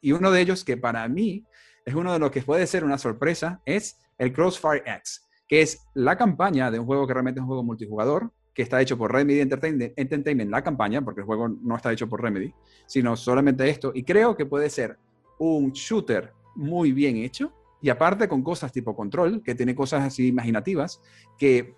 [0.00, 1.44] Y uno de ellos que para mí
[1.84, 5.86] es uno de los que puede ser una sorpresa es el Crossfire X, que es
[5.94, 9.10] la campaña de un juego que realmente es un juego multijugador, que está hecho por
[9.10, 12.52] Remedy Entertainment, la campaña, porque el juego no está hecho por Remedy,
[12.84, 13.90] sino solamente esto.
[13.94, 14.98] Y creo que puede ser
[15.38, 20.26] un shooter muy bien hecho, y aparte con cosas tipo control, que tiene cosas así
[20.26, 21.00] imaginativas,
[21.38, 21.74] que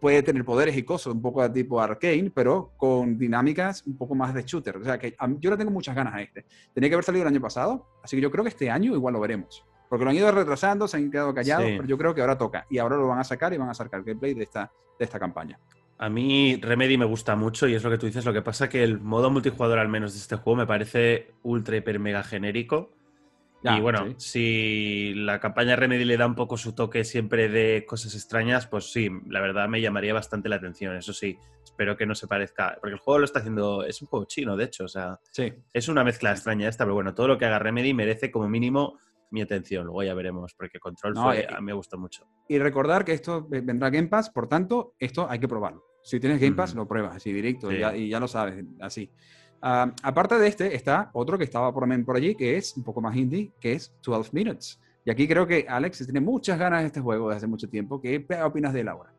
[0.00, 4.14] puede tener poderes y cosas un poco de tipo arcane, pero con dinámicas un poco
[4.14, 4.76] más de shooter.
[4.76, 6.46] O sea que yo le tengo muchas ganas a este.
[6.72, 9.14] Tenía que haber salido el año pasado, así que yo creo que este año igual
[9.14, 9.66] lo veremos.
[9.88, 12.68] Porque lo han ido retrasando, se han quedado callados, pero yo creo que ahora toca.
[12.70, 15.04] Y ahora lo van a sacar y van a sacar el gameplay de esta, de
[15.04, 15.58] esta campaña.
[16.00, 18.24] A mí Remedy me gusta mucho y es lo que tú dices.
[18.24, 21.76] Lo que pasa que el modo multijugador, al menos de este juego, me parece ultra,
[21.76, 22.90] hiper, mega genérico
[23.62, 28.14] y bueno, si la campaña Remedy le da un poco su toque siempre de cosas
[28.14, 30.96] extrañas, pues sí, la verdad me llamaría bastante la atención.
[30.96, 32.78] Eso sí, espero que no se parezca.
[32.80, 35.52] Porque el juego lo está haciendo, es un juego chino, de hecho, o sea, sí.
[35.72, 38.98] es una mezcla extraña esta, pero bueno, todo lo que haga Remedy merece como mínimo
[39.30, 39.84] mi atención.
[39.84, 42.26] Luego ya veremos, porque Control fue, a mí me gustó mucho.
[42.48, 45.89] Y recordar que esto vendrá Game Pass, por tanto, esto hay que probarlo.
[46.02, 49.10] Si tienes Game Pass, lo pruebas así directo y, ya, y ya lo sabes, así.
[49.62, 53.00] Ah, aparte de este, está otro que estaba por, por allí, que es un poco
[53.00, 54.80] más indie, que es 12 Minutes.
[55.04, 58.00] Y aquí creo que Alex tiene muchas ganas de este juego desde hace mucho tiempo.
[58.00, 59.12] ¿Qué opinas de él ahora?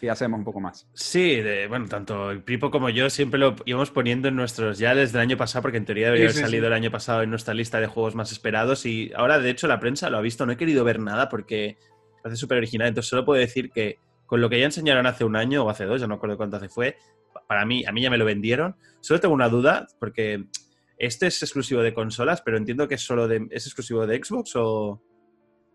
[0.00, 0.86] Que hacemos un poco más.
[0.92, 5.18] Sí, bueno, tanto el Pipo como yo siempre lo íbamos poniendo en nuestros ya desde
[5.18, 7.80] el año pasado, porque en teoría debería haber salido el año pasado en nuestra lista
[7.80, 8.84] de juegos más esperados.
[8.84, 10.44] Y ahora, de hecho, la prensa lo ha visto.
[10.44, 11.78] No he querido ver nada porque
[12.22, 12.88] parece súper original.
[12.88, 15.84] Entonces, solo puedo decir que con lo que ya enseñaron hace un año o hace
[15.84, 16.96] dos, ya no recuerdo cuánto hace fue,
[17.46, 18.76] para mí, a mí ya me lo vendieron.
[19.00, 20.46] Solo tengo una duda, porque
[20.98, 24.52] este es exclusivo de consolas, pero entiendo que es solo de, ¿es exclusivo de Xbox
[24.56, 25.02] o...?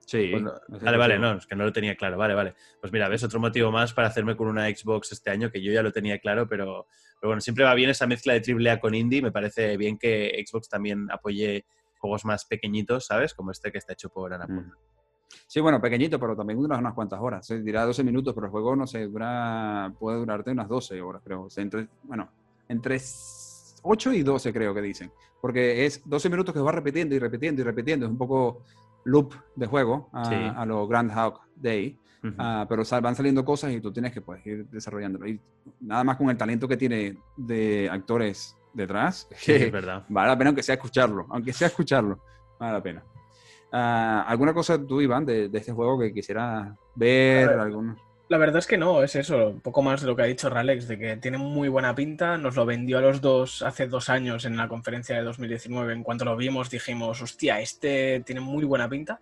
[0.06, 2.56] Sí, Pues vale, vale, no, es que no lo tenía claro, vale, vale.
[2.82, 5.72] Pues mira, ves otro motivo más para hacerme con una Xbox este año, que yo
[5.72, 6.88] ya lo tenía claro, pero,
[7.20, 10.43] pero bueno, siempre va bien esa mezcla de AAA con indie, me parece bien que
[10.45, 11.66] Xbox también apoye
[11.97, 13.34] juegos más pequeñitos, ¿sabes?
[13.34, 14.76] Como este que está hecho por Annapurna.
[14.76, 15.01] Mm.
[15.47, 17.45] Sí, bueno, pequeñito, pero también dura unas cuantas horas.
[17.45, 21.21] Se dirá 12 minutos, pero el juego, no sé, dura, puede durarte unas 12 horas,
[21.23, 21.43] creo.
[21.43, 22.29] O sea, entre, bueno,
[22.67, 22.99] entre
[23.84, 25.11] 8 y 12 creo que dicen.
[25.41, 28.05] Porque es 12 minutos que va repitiendo y repitiendo y repitiendo.
[28.05, 28.61] Es un poco
[29.05, 30.36] loop de juego a, Sí.
[30.36, 31.97] a lo Grand Hawk Day.
[32.23, 32.36] Ujú.
[32.38, 35.27] Ah, pero sal- van saliendo cosas y tú tienes que pues, ir desarrollándolo.
[35.27, 35.39] Y
[35.79, 40.05] nada más con el talento que tiene de actores detrás, Sí, que es verdad.
[40.07, 42.19] vale la pena aunque sea escucharlo, aunque sea escucharlo,
[42.59, 43.03] vale la pena.
[43.72, 47.45] Ah, ¿Alguna cosa tú, Iván, de, de este juego que quisieras ver?
[47.47, 47.59] A ver.
[47.59, 47.97] ¿Algún-
[48.28, 50.49] La verdad es que no, es eso, un poco más de lo que ha dicho
[50.49, 54.09] Ralex, de que tiene muy buena pinta, nos lo vendió a los dos hace dos
[54.09, 58.63] años en la conferencia de 2019, en cuanto lo vimos dijimos, hostia, este tiene muy
[58.63, 59.19] buena pinta,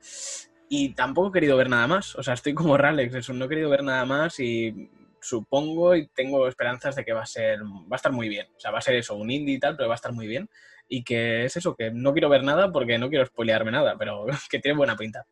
[0.68, 3.50] y tampoco he querido ver nada más, o sea, estoy como Ralex, eso, no he
[3.50, 4.90] querido ver nada más y
[5.20, 8.60] supongo y tengo esperanzas de que va a ser, va a estar muy bien, o
[8.60, 10.48] sea, va a ser eso, un indie y tal, pero va a estar muy bien,
[10.90, 14.26] y que es eso, que no quiero ver nada porque no quiero spoilearme nada, pero
[14.50, 15.26] que tiene buena pinta.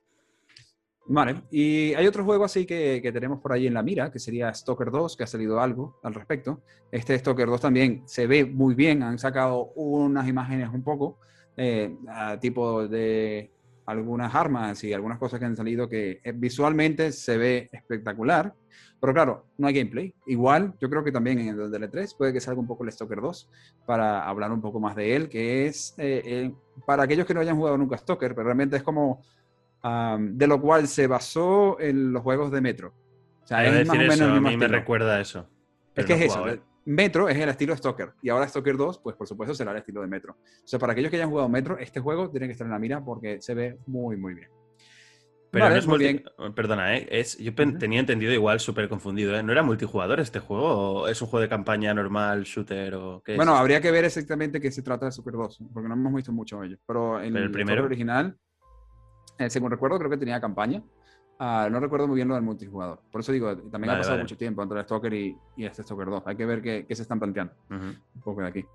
[1.09, 4.19] Vale, y hay otro juego así que, que tenemos por ahí en la mira, que
[4.19, 6.63] sería Stalker 2, que ha salido algo al respecto.
[6.91, 11.19] Este Stalker 2 también se ve muy bien, han sacado unas imágenes un poco,
[11.55, 13.51] eh, a tipo de
[13.87, 18.53] algunas armas y algunas cosas que han salido que eh, visualmente se ve espectacular,
[18.99, 20.13] pero claro, no hay gameplay.
[20.25, 22.91] Igual, yo creo que también en el del E3 puede que salga un poco el
[22.91, 23.49] Stalker 2
[23.85, 26.53] para hablar un poco más de él, que es, eh, eh,
[26.85, 29.21] para aquellos que no hayan jugado nunca Stalker, pero realmente es como
[29.83, 32.93] um, de lo cual se basó en los juegos de Metro.
[33.43, 35.47] O sea, es más o menos eso, el a mí me recuerda a eso.
[35.95, 36.49] Es que no es eso.
[36.49, 36.61] ¿eh?
[36.85, 38.13] Metro es el estilo Stalker.
[38.21, 40.33] Y ahora Stalker 2, pues por supuesto será el estilo de Metro.
[40.33, 42.79] O sea, para aquellos que hayan jugado Metro, este juego tiene que estar en la
[42.79, 44.49] mira porque se ve muy, muy bien.
[45.57, 46.53] Pero Vale, no es muy multi- bien.
[46.55, 47.07] Perdona, ¿eh?
[47.09, 49.43] Es, yo pen- tenía entendido igual, súper confundido, ¿eh?
[49.43, 51.01] ¿No era multijugador este juego?
[51.01, 53.37] ¿O es un juego de campaña normal, shooter o qué es?
[53.37, 56.31] Bueno, habría que ver exactamente qué se trata de Stalker 2, porque no hemos visto
[56.31, 56.77] mucho de ello.
[56.85, 57.83] Pero en Pero el el primero.
[57.85, 58.37] Original,
[59.39, 60.81] eh, según recuerdo, creo que tenía campaña.
[61.39, 62.99] Ah, no recuerdo muy bien lo del multijugador.
[63.11, 64.23] Por eso digo, también ha pasado vale.
[64.23, 66.23] mucho tiempo entre el Stalker y, y este Stalker 2.
[66.25, 67.53] Hay que ver qué, qué se están planteando.
[67.69, 68.65] Un poco de aquí.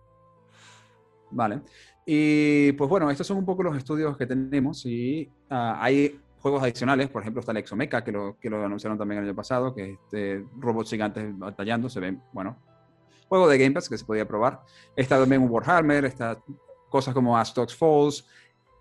[1.31, 1.61] Vale.
[2.07, 6.63] Y pues bueno, estos son un poco los estudios que tenemos y ah, hay juegos
[6.63, 9.75] adicionales, por ejemplo está el Exomecha, que lo, que lo anunciaron también el año pasado,
[9.75, 12.57] que es este, robots gigantes batallando, se ven, bueno,
[13.29, 14.61] juego de Game Pass que se podía probar.
[14.95, 16.39] Está también un Warhammer, está
[16.91, 18.27] cosas como Astox Falls,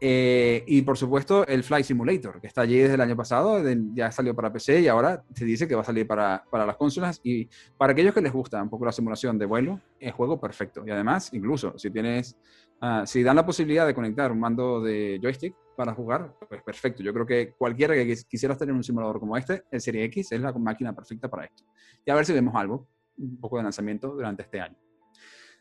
[0.04, 3.80] eh, y por supuesto el Flight Simulator, que está allí desde el año pasado, de-
[3.94, 6.76] ya salió para PC y ahora se dice que va a salir para, para las
[6.76, 7.22] consolas.
[7.24, 7.48] Y
[7.78, 10.84] para aquellos que les gusta un poco la simulación de vuelo, es juego perfecto.
[10.86, 12.36] Y además, incluso si tienes,
[12.82, 17.02] ah, si dan la posibilidad de conectar un mando de joystick para jugar, pues perfecto.
[17.04, 20.32] Yo creo que cualquiera que quis- quisiera tener un simulador como este, el Serie X
[20.32, 21.64] es la máquina perfecta para esto.
[22.06, 24.78] Y a ver si vemos algo, un poco de lanzamiento durante este año.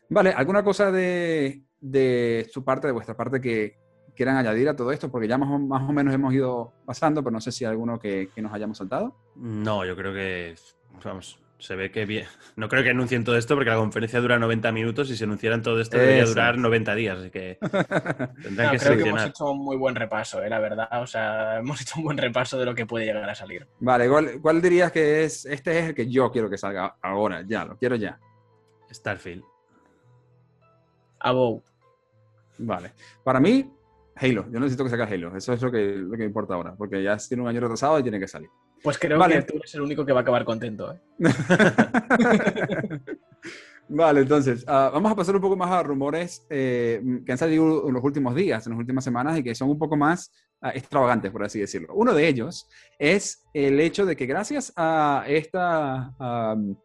[0.09, 3.77] Vale, ¿alguna cosa de, de su parte, de vuestra parte, que
[4.15, 5.09] quieran añadir a todo esto?
[5.09, 7.71] Porque ya más o, más o menos hemos ido pasando, pero no sé si hay
[7.71, 9.15] alguno que, que nos hayamos saltado.
[9.35, 10.55] No, yo creo que,
[11.03, 12.25] vamos, se ve que bien.
[12.55, 15.61] No creo que anuncien todo esto porque la conferencia dura 90 minutos y si anunciaran
[15.61, 16.59] todo esto debería durar es.
[16.61, 17.59] 90 días, así que
[18.41, 20.87] tendrán No, que creo que hemos hecho un muy buen repaso, eh, la verdad.
[21.01, 23.67] O sea, hemos hecho un buen repaso de lo que puede llegar a salir.
[23.79, 25.45] Vale, ¿cuál, cuál dirías que es?
[25.45, 28.19] Este es el que yo quiero que salga ahora, ya, lo quiero ya.
[28.91, 29.43] Starfield.
[31.19, 31.63] Abou.
[32.57, 32.93] Vale.
[33.23, 33.71] Para mí,
[34.15, 34.45] Halo.
[34.51, 35.37] Yo necesito que salga Halo.
[35.37, 37.99] Eso es lo que, lo que me importa ahora, porque ya tiene un año retrasado
[37.99, 38.49] y tiene que salir.
[38.83, 39.35] Pues creo Vale.
[39.35, 40.93] que tú eres el único que va a acabar contento.
[40.93, 40.99] ¿eh?
[43.93, 47.89] Vale, entonces, ah, vamos a pasar un poco más a rumores eh, que han salido
[47.89, 50.71] en los últimos días, en las últimas semanas y que son un poco más ah,
[50.73, 51.93] extravagantes, por así decirlo.
[51.93, 56.77] Uno de ellos es el hecho de que gracias a esta am,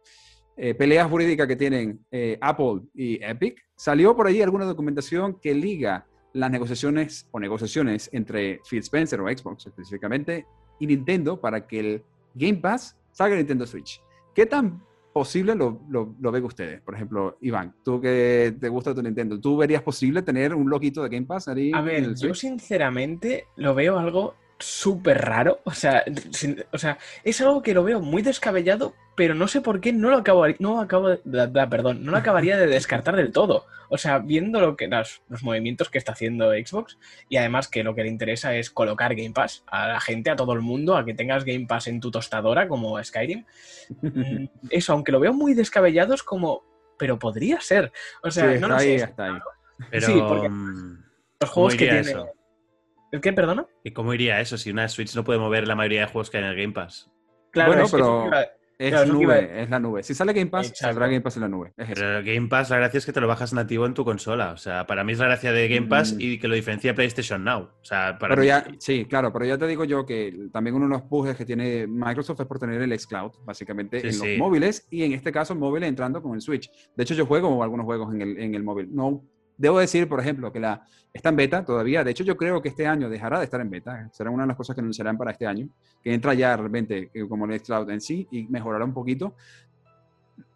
[0.57, 5.53] eh, pelea jurídica que tienen eh, Apple y Epic, salió por ahí alguna documentación que
[5.53, 10.45] liga las negociaciones o negociaciones entre Phil Spencer o Xbox específicamente
[10.79, 12.03] y Nintendo para que el
[12.33, 14.01] Game Pass salga en Nintendo Switch.
[14.33, 16.81] ¿Qué tan posible lo, lo, lo ven ustedes?
[16.81, 21.01] Por ejemplo, Iván, tú que te gusta tu Nintendo, ¿tú verías posible tener un loquito
[21.01, 25.59] de Game Pass ahí A en ver, el yo sinceramente lo veo algo súper raro.
[25.65, 29.61] O sea, sin- o sea, es algo que lo veo muy descabellado, pero no sé
[29.61, 32.67] por qué no lo acabo, no acabo de, da- da, perdón, no lo acabaría de
[32.67, 33.65] descartar del todo.
[33.89, 36.97] O sea, viendo lo que los, los movimientos que está haciendo Xbox
[37.29, 40.35] y además que lo que le interesa es colocar Game Pass a la gente, a
[40.35, 43.45] todo el mundo, a que tengas Game Pass en tu tostadora como Skyrim.
[44.01, 46.63] Mm, Eso, aunque lo veo muy descabellado, es como,
[46.97, 47.91] pero podría ser.
[48.23, 49.05] O sea, Sí, no está lo ahí, sé.
[49.05, 49.39] está ahí.
[49.89, 50.49] Pero Sí, porque-
[51.39, 51.99] Los juegos ¿cómo que tiene.
[52.01, 52.27] eso?
[53.17, 53.65] ¿El qué, perdona?
[53.83, 56.37] ¿Y cómo iría eso si una Switch no puede mover la mayoría de juegos que
[56.37, 57.09] hay en el Game Pass?
[57.51, 58.29] Claro, Bueno, es pero-
[58.79, 60.03] Es Claro, nube, es la nube.
[60.03, 60.85] Si sale Game Pass, Exacto.
[60.85, 61.73] saldrá Game Pass en la nube.
[61.77, 61.87] Es.
[61.95, 64.51] Pero el Game Pass, la gracia es que te lo bajas nativo en tu consola.
[64.51, 66.17] O sea, para mí es la gracia de Game Pass Mm.
[66.21, 67.61] y que lo diferencia PlayStation Now.
[67.81, 70.75] O sea, para Pero mí- ya, sí, claro, pero ya te digo yo que también
[70.75, 74.13] uno de los pujes que tiene Microsoft es por tener el xCloud, básicamente, Sí, en
[74.13, 74.27] sí.
[74.29, 76.69] los móviles y en este caso móviles entrando con el Switch.
[76.95, 78.89] De hecho, yo juego algunos juegos en el, en el móvil.
[78.93, 79.23] No,
[79.57, 82.03] debo decir, por ejemplo, que la está en beta todavía.
[82.03, 84.09] De hecho, yo creo que este año dejará de estar en beta.
[84.11, 85.67] Será una de las cosas que anunciarán para este año,
[86.03, 89.35] que entra ya realmente eh, como el xCloud en sí y mejorará un poquito.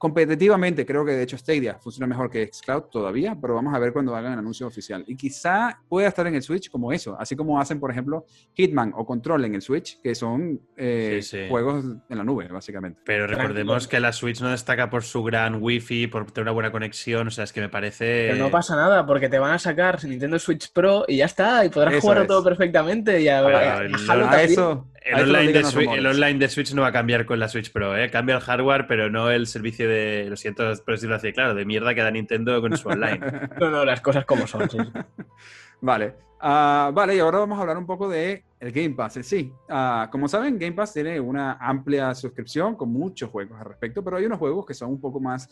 [0.02, 3.93] Competitivamente, creo que de hecho Stadia funciona mejor que xCloud todavía, pero vamos a ver
[3.93, 5.04] cuando hagan el anuncio oficial.
[5.06, 8.26] Y quizá pueda estar en el Switch como eso, así como hacen, por ejemplo,
[8.56, 11.45] Hitman o Control en el Switch, que son eh, Sí, sí.
[11.49, 12.99] juegos en la nube, básicamente.
[13.06, 16.72] Pero recordemos que la Switch no destaca por su gran wifi, por tener una buena
[16.72, 17.28] conexión.
[17.28, 18.30] O sea, es que me parece.
[18.32, 21.64] Pero no pasa nada, porque te van a sacar Nintendo Switch Pro y ya está,
[21.64, 22.28] y podrás Eso jugarlo es.
[22.28, 23.22] todo perfectamente.
[23.22, 23.93] Y a, a- el-
[24.24, 27.72] A eso, El de Switch, online de Switch no va a cambiar con la Switch
[27.72, 28.10] Pro, ¿eh?
[28.10, 29.91] Cambia el hardware, pero no el servicio de.
[30.30, 33.20] Lo siento por decirlo así, claro, de mierda que da Nintendo con su online.
[33.60, 34.70] No, no, las cosas como son.
[34.70, 34.78] sí.
[35.82, 36.14] Vale.
[36.39, 39.51] Ah, vale, y ahora vamos a hablar un poco de el Game Pass sí.
[39.68, 44.18] Ah, como saben, Game Pass tiene una amplia suscripción con muchos juegos al respecto, pero
[44.18, 45.49] hay unos juegos que son un poco más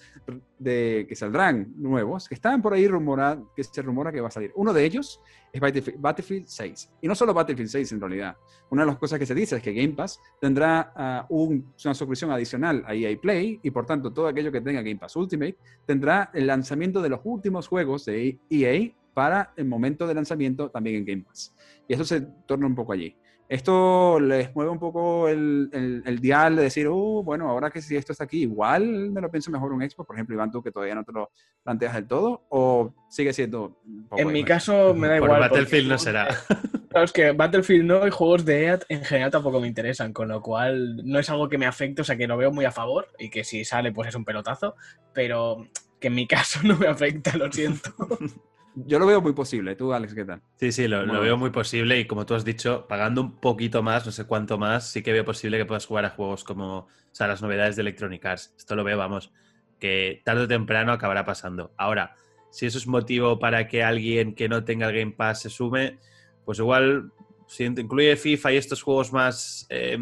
[0.57, 4.32] de que saldrán nuevos, que están por ahí rumora, que se rumora que va a
[4.32, 4.51] salir.
[4.55, 5.20] Uno de ellos
[5.51, 6.91] es Battlefield, Battlefield 6.
[7.01, 8.38] Y no solo Battlefield 6 en realidad.
[8.70, 11.93] Una de las cosas que se dice es que Game Pass tendrá ah, un- una
[11.95, 15.57] suscripción adicional a EA Play y por tanto todo aquello que tenga Game Pass Ultimate
[15.86, 20.95] tendrá el lanzamiento de los últimos juegos de EA para el momento de lanzamiento también
[20.97, 21.53] en Game Pass.
[21.89, 23.17] Y eso se torna un poco allí.
[23.49, 27.82] Esto les mueve un poco el, el- el dial de decir, uh, bueno, ahora que
[27.82, 30.61] si esto está aquí, igual me lo pienso mejor un Xbox, por ejemplo, Iván, tú
[30.61, 31.32] que todavía no te lo
[31.63, 33.82] planteas del todo, o sigue siendo...
[34.15, 35.39] En mi caso me da Por igual.
[35.41, 36.28] Battlefield porque- no será.
[36.89, 40.28] Claro, es que Battlefield no y juegos de EA en general tampoco me interesan, con
[40.28, 42.72] lo cual no es algo que me afecte, o sea que lo veo muy a
[42.72, 44.74] favor y que si sale pues es un pelotazo,
[45.13, 45.67] pero
[45.99, 47.91] que en mi caso no me afecta, lo siento.
[48.76, 49.76] Yo lo veo muy posible.
[49.76, 50.41] Tú, Alex, ¿qué tal?
[50.57, 54.05] Sí, sí, lo, veo muy posible y como tú has dicho, pagando un poquito más,
[54.05, 56.88] no sé cuánto más, sí que veo posible que puedas jugar a juegos como, o
[57.11, 58.53] sea, las novedades de Electronic Arts.
[58.57, 59.32] Esto lo veo, vamos,
[59.80, 61.74] que tarde o temprano acabará pasando.
[61.78, 62.15] Ahora,
[62.51, 65.99] si eso es motivo para que alguien que no tenga el Game Pass se sume,
[66.45, 67.11] pues igual,
[67.47, 69.97] si incluye FIFA y estos juegos más, eh,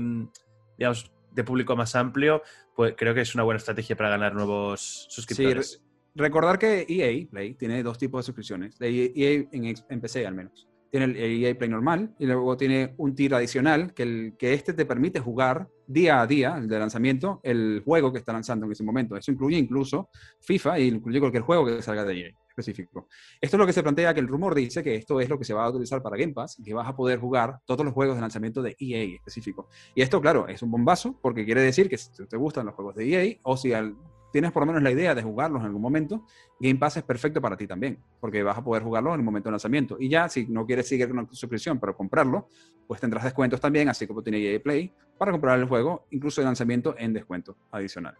[0.77, 2.41] digamos, de público más amplio,
[2.75, 5.81] pues creo que es una buena estrategia para ganar nuevos Sí, suscriptores.
[5.81, 5.86] re-
[6.17, 8.75] recordar que EA Play tiene dos tipos de suscripciones.
[8.81, 10.67] EA en, ex- en PC al menos.
[10.89, 14.73] Tiene el EA Play normal y luego tiene un tier adicional que, el, que este
[14.73, 18.71] te permite jugar día a día, el de lanzamiento, el juego que está lanzando en
[18.71, 19.15] ese momento.
[19.17, 20.09] Eso incluye incluso
[20.41, 23.07] FIFA y incluye cualquier juego que salga de EA específico.
[23.39, 25.43] Esto es lo que se plantea, que el rumor dice que esto es lo que
[25.45, 28.15] se va a utilizar para Game Pass, que vas a poder jugar todos los juegos
[28.15, 29.67] de lanzamiento de EA específico.
[29.93, 32.95] Y esto, claro, es un bombazo porque quiere decir que si te gustan los juegos
[32.95, 33.95] de EA o si al-
[34.31, 36.25] tienes por lo menos la idea de jugarlos en algún momento,
[36.59, 39.49] Game Pass es perfecto para ti también, porque vas a poder jugarlos en el momento
[39.49, 39.97] de lanzamiento.
[39.99, 42.47] Y ya, si no quieres seguir con una suscripción, pero comprarlo,
[42.87, 46.45] pues tendrás descuentos también, así como tiene EA Play, para comprar el juego, incluso de
[46.45, 48.15] lanzamiento en descuento adicional.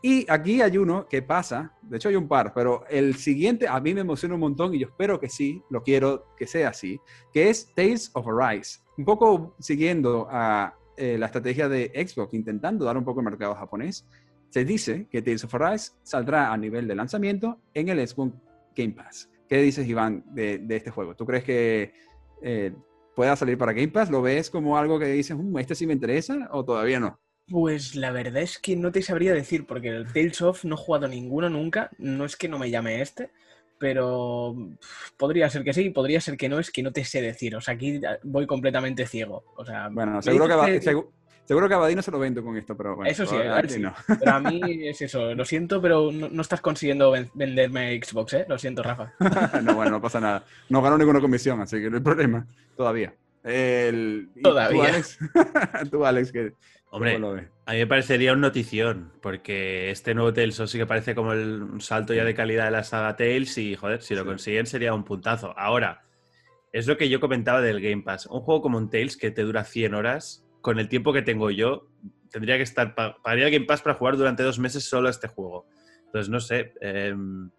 [0.00, 3.80] Y aquí hay uno que pasa, de hecho hay un par, pero el siguiente a
[3.80, 7.00] mí me emociona un montón y yo espero que sí, lo quiero que sea así,
[7.32, 8.78] que es Tales of Arise.
[8.96, 13.56] Un poco siguiendo a eh, la estrategia de Xbox, intentando dar un poco el mercado
[13.56, 14.06] japonés,
[14.50, 18.32] se dice que Tales of Arise saldrá a nivel de lanzamiento en el Xbox
[18.74, 19.28] Game Pass.
[19.48, 21.14] ¿Qué dices, Iván, de, de este juego?
[21.16, 21.92] ¿Tú crees que
[22.42, 22.72] eh,
[23.16, 24.10] pueda salir para Game Pass?
[24.10, 27.18] ¿Lo ves como algo que dices, "Mm, este sí me interesa o todavía no?
[27.50, 30.78] Pues la verdad es que no te sabría decir, porque el Tales of no he
[30.78, 33.30] jugado ninguno nunca, no es que no me llame este,
[33.78, 34.54] pero
[35.16, 37.60] podría ser que sí, podría ser que no, es que no te sé decir, o
[37.62, 41.08] sea, aquí voy completamente ciego, o sea, Bueno, seguro que, Aba- segu-
[41.48, 43.10] seguro que Abadino se lo vendo con esto, pero bueno.
[43.10, 43.34] Eso sí,
[43.68, 43.80] sí.
[43.80, 43.92] no.
[44.20, 48.34] Pero a mí es eso, lo siento, pero no, no estás consiguiendo ven- venderme Xbox,
[48.34, 48.46] ¿eh?
[48.48, 49.12] Lo siento, Rafa.
[49.64, 50.44] no, bueno, no pasa nada.
[50.68, 52.46] No ganó ninguna comisión, así que no hay problema.
[52.76, 53.14] Todavía.
[53.42, 54.82] El, Todavía.
[54.82, 55.18] Tú, Alex,
[55.90, 56.52] tú, Alex, que
[56.90, 57.46] Hombre, ¿cómo lo ves?
[57.66, 61.62] A mí me parecería un notición, porque este nuevo Tales sí que parece como el,
[61.62, 64.26] un salto ya de calidad de la saga Tales y, joder, si lo Sí.
[64.28, 65.52] consiguen sería un puntazo.
[65.58, 66.02] Ahora,
[66.72, 68.26] es lo que yo comentaba del Game Pass.
[68.26, 71.50] Un juego como un Tales que te dura 100 horas, con el tiempo que tengo
[71.50, 71.88] yo,
[72.30, 75.66] tendría que estar, pa- pagaría Game Pass para jugar durante dos meses solo este juego.
[76.06, 77.50] Entonces, no sé, em,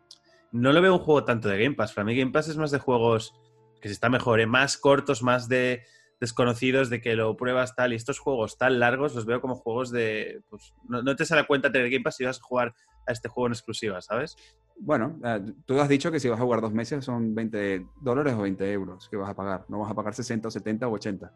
[0.51, 1.93] no lo veo un juego tanto de Game Pass.
[1.93, 3.33] Para mí Game Pass es más de juegos
[3.81, 4.45] que se está mejor, ¿eh?
[4.47, 5.83] más cortos, más de
[6.19, 9.89] desconocidos de que lo pruebas tal y estos juegos tan largos los veo como juegos
[9.89, 10.41] de...
[10.49, 12.73] Pues, no, no te sale cuenta tener Game Pass si vas a jugar
[13.07, 14.35] a este juego en exclusiva, ¿sabes?
[14.81, 18.33] Bueno, eh, tú has dicho que si vas a jugar dos meses son 20 dólares
[18.33, 19.65] o 20 euros que vas a pagar.
[19.69, 21.31] No vas a pagar 60 o 70 o 80.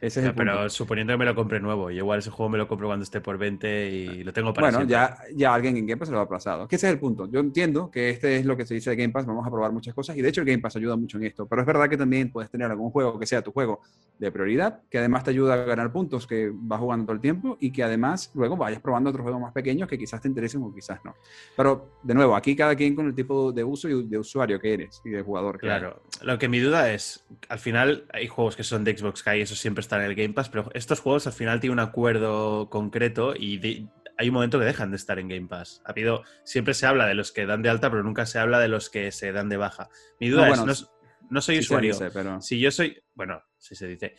[0.00, 0.70] Ese es el pero punto.
[0.70, 3.20] suponiendo que me lo compre nuevo, yo igual ese juego me lo compro cuando esté
[3.20, 4.92] por 20 y lo tengo para Bueno, siempre.
[4.92, 6.68] ya, ya alguien en Game Pass se lo ha aplazado.
[6.68, 7.28] Que ese es el punto.
[7.30, 9.26] Yo entiendo que este es lo que se dice de Game Pass.
[9.26, 11.46] Vamos a probar muchas cosas y de hecho el Game Pass ayuda mucho en esto.
[11.46, 13.80] Pero es verdad que también puedes tener algún juego que sea tu juego
[14.18, 17.56] de prioridad, que además te ayuda a ganar puntos que vas jugando todo el tiempo
[17.60, 20.74] y que además luego vayas probando otros juegos más pequeños que quizás te interesen o
[20.74, 21.14] quizás no.
[21.56, 24.74] Pero de nuevo, aquí cada quien con el tipo de uso y de usuario que
[24.74, 28.64] eres y de jugador Claro, lo que mi duda es, al final hay juegos que
[28.64, 31.32] son de Xbox hay, eso siempre está en el Game Pass, pero estos juegos al
[31.32, 33.86] final tienen un acuerdo concreto y de-
[34.18, 35.80] hay un momento que dejan de estar en Game Pass.
[35.84, 38.58] Ha habido, siempre se habla de los que dan de alta, pero nunca se habla
[38.60, 39.88] de los que se dan de baja.
[40.20, 40.88] Mi duda No, es, no,
[41.30, 41.56] no soy.
[41.56, 41.92] Sí usuario.
[41.92, 42.40] dice, pero...
[42.40, 44.16] Si yo soy, bueno, si se dice,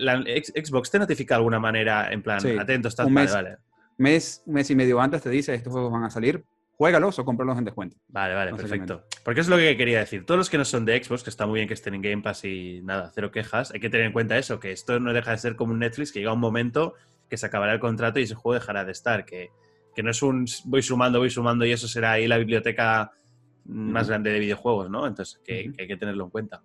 [0.00, 3.32] la Xbox te notifica de alguna manera en plan, Sí, atento, estás un mes.
[3.32, 3.58] vale.
[3.96, 6.44] mes, mes y medio antes te dice estos juegos van a salir,
[6.78, 7.96] juégalos o cómpralos en descuento.
[8.06, 9.04] Vale, vale, perfecto.
[9.24, 10.24] Porque es lo que quería decir.
[10.24, 12.22] Todos los que no son de Xbox, que está muy bien que estén en Game
[12.22, 15.32] Pass y nada, cero quejas, hay que tener en cuenta eso, que esto no deja
[15.32, 16.94] de ser como un Netflix, que llega un momento
[17.28, 19.50] que se acabará el contrato y ese juego dejará de estar, que,
[19.92, 23.10] que no es un voy sumando, voy sumando y eso será ahí la biblioteca
[23.64, 24.10] más Ujú.
[24.10, 25.04] grande de videojuegos, ¿no?
[25.04, 26.62] Entonces, que, que hay que tenerlo en cuenta.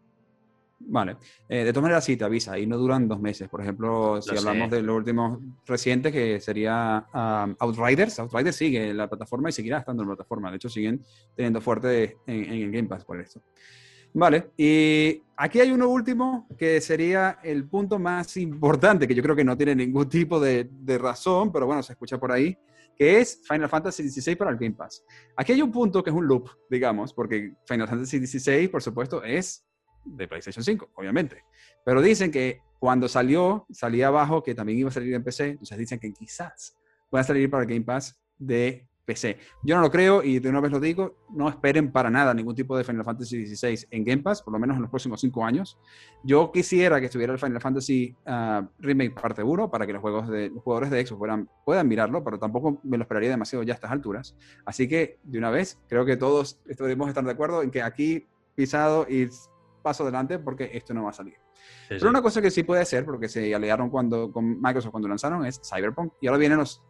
[0.86, 1.18] Vale.
[1.50, 3.50] Eh, de todas maneras, sí te avisa y no duran dos meses.
[3.50, 4.76] Por ejemplo, si Lo hablamos sé.
[4.76, 8.20] de lo último reciente, que sería um, Outriders.
[8.20, 10.50] Outriders sigue en la plataforma y seguirá estando en la plataforma.
[10.50, 11.04] De hecho, siguen
[11.36, 13.42] teniendo fuerte en, en el Game Pass por esto.
[14.16, 19.36] Vale, y aquí hay uno último que sería el punto más importante, que yo creo
[19.36, 22.56] que no tiene ningún tipo de, de razón, pero bueno, se escucha por ahí,
[22.96, 25.04] que es Final Fantasy XVI para el Game Pass.
[25.36, 29.24] Aquí hay un punto que es un loop, digamos, porque Final Fantasy XVI, por supuesto,
[29.24, 29.66] es
[30.06, 31.44] de PlayStation 5, obviamente.
[31.86, 35.78] Pero dicen que cuando salió, salía abajo que también iba a salir en PC, entonces
[35.78, 36.78] dicen que quizás
[37.10, 39.38] pueda salir para Game Pass de PC.
[39.64, 42.56] Yo no lo creo y de una vez lo digo, no esperen para nada ningún
[42.56, 45.46] tipo de Final Fantasy XVI en Game Pass, por lo menos en los próximos cinco
[45.46, 45.78] años.
[46.24, 50.30] Yo quisiera que estuviera el Final Fantasy ah, Remake parte 1 para que los, juegos
[50.30, 53.74] de, los jugadores de Xbox puedan, puedan mirarlo, pero tampoco me lo esperaría demasiado ya
[53.74, 54.36] a estas alturas.
[54.66, 58.26] Así que, de una vez, creo que todos debemos estar de acuerdo en que aquí
[58.56, 59.28] pisado y
[59.84, 61.36] paso adelante porque esto no va a salir.
[61.36, 62.08] Sí, Pero sí.
[62.08, 65.62] una cosa que sí puede ser, porque se aliaron cuando, con Microsoft cuando lanzaron, es
[65.64, 66.14] Cyberpunk.
[66.22, 66.82] Y ahora vienen las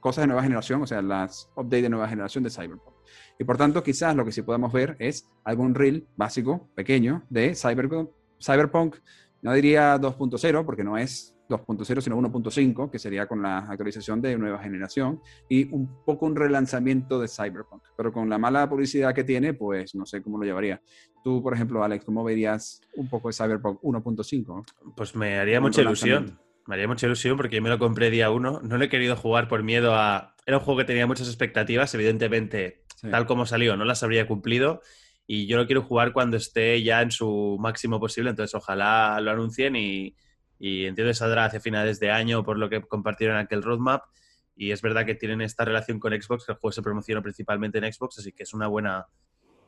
[0.00, 2.94] cosas de nueva generación, o sea, las updates de nueva generación de Cyberpunk.
[3.38, 7.54] Y por tanto, quizás lo que sí podemos ver es algún reel básico, pequeño, de
[7.54, 8.10] Cyberpunk,
[8.42, 8.96] Cyberpunk
[9.40, 14.36] no diría 2.0, porque no es 2.0, sino 1.5, que sería con la actualización de
[14.38, 17.82] nueva generación, y un poco un relanzamiento de Cyberpunk.
[17.96, 20.80] Pero con la mala publicidad que tiene, pues no sé cómo lo llevaría.
[21.22, 24.64] Tú, por ejemplo, Alex, ¿cómo verías un poco de Cyberpunk 1.5?
[24.96, 26.38] Pues me haría mucha ilusión.
[26.66, 28.60] Me haría mucha ilusión porque yo me lo compré día uno.
[28.62, 30.36] No lo he querido jugar por miedo a.
[30.46, 31.92] Era un juego que tenía muchas expectativas.
[31.94, 33.10] Evidentemente, Sí.
[33.10, 34.80] tal como salió, no las habría cumplido.
[35.26, 38.30] Y yo lo quiero jugar cuando esté ya en su máximo posible.
[38.30, 40.14] Entonces, ojalá lo anuncien y,
[40.64, 44.04] y entiendo que saldrá hacia finales de año por lo que compartieron aquel roadmap.
[44.54, 47.78] Y es verdad que tienen esta relación con Xbox, que el juego se promociona principalmente
[47.78, 49.08] en Xbox, así que es una buena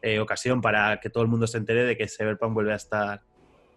[0.03, 3.23] eh, ocasión para que todo el mundo se entere de que Cyberpunk vuelve a estar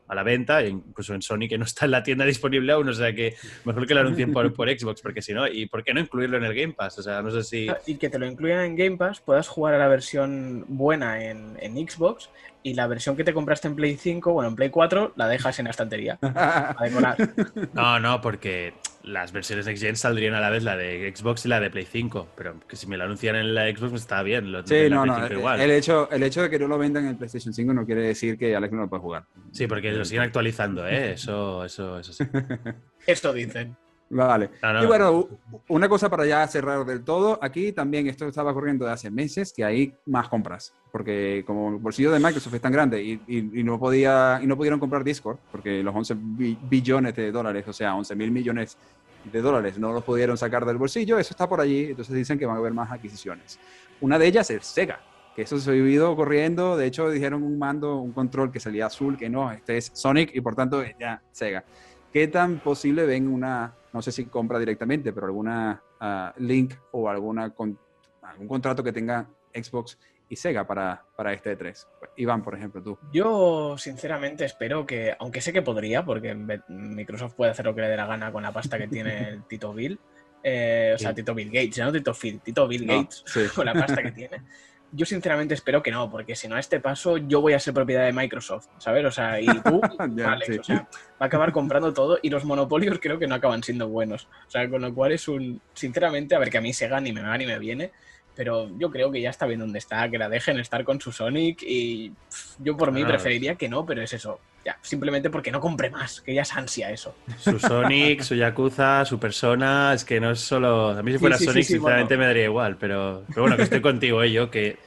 [0.08, 2.89] a la venta, e incluso en Sony, que no está en la tienda disponible aún,
[2.89, 3.36] o sea que
[3.66, 6.38] mejor que lo anuncien por, por Xbox, porque si no, ¿y por qué no incluirlo
[6.38, 6.99] en el Game Pass?
[6.99, 7.68] O sea, no sé si...
[7.86, 11.58] Y que te lo incluyan en Game Pass, puedas jugar a la versión buena en,
[11.60, 12.30] en Xbox
[12.64, 15.58] y la versión que te compraste en Play 5, bueno, en Play 4, la dejas
[15.60, 17.18] en la estantería a decorar.
[17.74, 18.74] No, no, porque
[19.08, 21.86] las versiones Next Gen saldrían a la vez la de Xbox y la de Play
[21.86, 24.89] 5, pero que si me la anuncian en la Xbox está bien, lo Sí, en
[24.91, 25.22] la no, Play no.
[25.22, 25.62] 5 El, igual.
[25.62, 28.01] el hecho, el hecho de que no lo vendan en el PlayStation 5 no quiere
[28.01, 29.24] decir que Alex no lo puede jugar.
[29.51, 31.14] Sí, porque lo siguen actualizando, ¿eh?
[31.14, 32.24] Eso, eso, eso sí.
[33.08, 33.76] Esto dicen.
[34.10, 34.51] Vale.
[34.62, 34.84] No, no.
[34.84, 35.28] Y bueno,
[35.68, 39.53] una cosa para ya cerrar del todo, aquí también esto estaba ocurriendo de hace meses,
[39.55, 43.60] que hay más compras, porque como el bolsillo de Microsoft es tan grande y, y-
[43.60, 47.66] y no, podía, y no pudieron comprar Discord, porque los 11 bi- billones de dólares,
[47.68, 48.78] o sea, 11 mil millones
[49.26, 52.45] de dólares no los pudieron sacar del bolsillo, eso está por allí, entonces dicen que
[52.45, 53.60] van a haber más adquisiciones.
[53.99, 55.01] Una de ellas es Sega,
[55.36, 58.86] que eso se ha vivido corriendo, de hecho dijeron un mando, un control que salía
[58.86, 61.66] azul, que no, este es Sonic y por tanto ya Sega.
[62.14, 67.09] ¿Qué tan posible ven una, no sé si compra directamente, pero alguna ah, link o
[67.09, 67.79] alguna con-
[68.21, 69.97] algún contrato que tenga Xbox
[70.29, 71.87] y Sega para, para este E3?
[72.17, 72.95] Iván, por ejemplo, tú.
[73.11, 76.35] Yo, sinceramente, espero que, aunque sé que podría, porque
[76.67, 79.43] Microsoft puede hacer lo que le dé la gana con la pasta que tiene el
[79.45, 79.99] Tito Bill,
[80.43, 81.15] eh, o sea.
[81.15, 83.41] Tito Bill Gates, no Tito Phil, Tito Bill No, Gates, sí.
[83.55, 84.43] con la pasta que tiene.
[84.91, 87.73] Yo sinceramente espero que no, porque si no a este paso yo voy a ser
[87.73, 89.05] propiedad de Microsoft, ¿sabes?
[89.05, 89.81] O sea, y tú,
[90.25, 93.63] Alex, o sea, va a acabar comprando todo y los monopolios creo que no acaban
[93.63, 94.27] siendo buenos.
[94.47, 97.11] O sea, con lo cual es un, sinceramente, a ver que a mí Sega ni
[97.11, 97.91] me va ni me viene,
[98.35, 101.11] pero yo creo que ya está bien donde está, que la dejen estar con su
[101.11, 102.13] Sonic y
[102.59, 106.20] yo por mí preferiría que no, pero es eso, ya, simplemente porque no compre más,
[106.20, 107.15] que ya es ansia eso.
[107.39, 110.89] Su Sonic, su Yakuza, su persona, es que no es solo...
[110.89, 114.22] A mí si fuera Sonic sinceramente me daría igual, pero, pero bueno, que estoy contigo,
[114.22, 114.32] ¿eh?
[114.34, 114.78] yo que...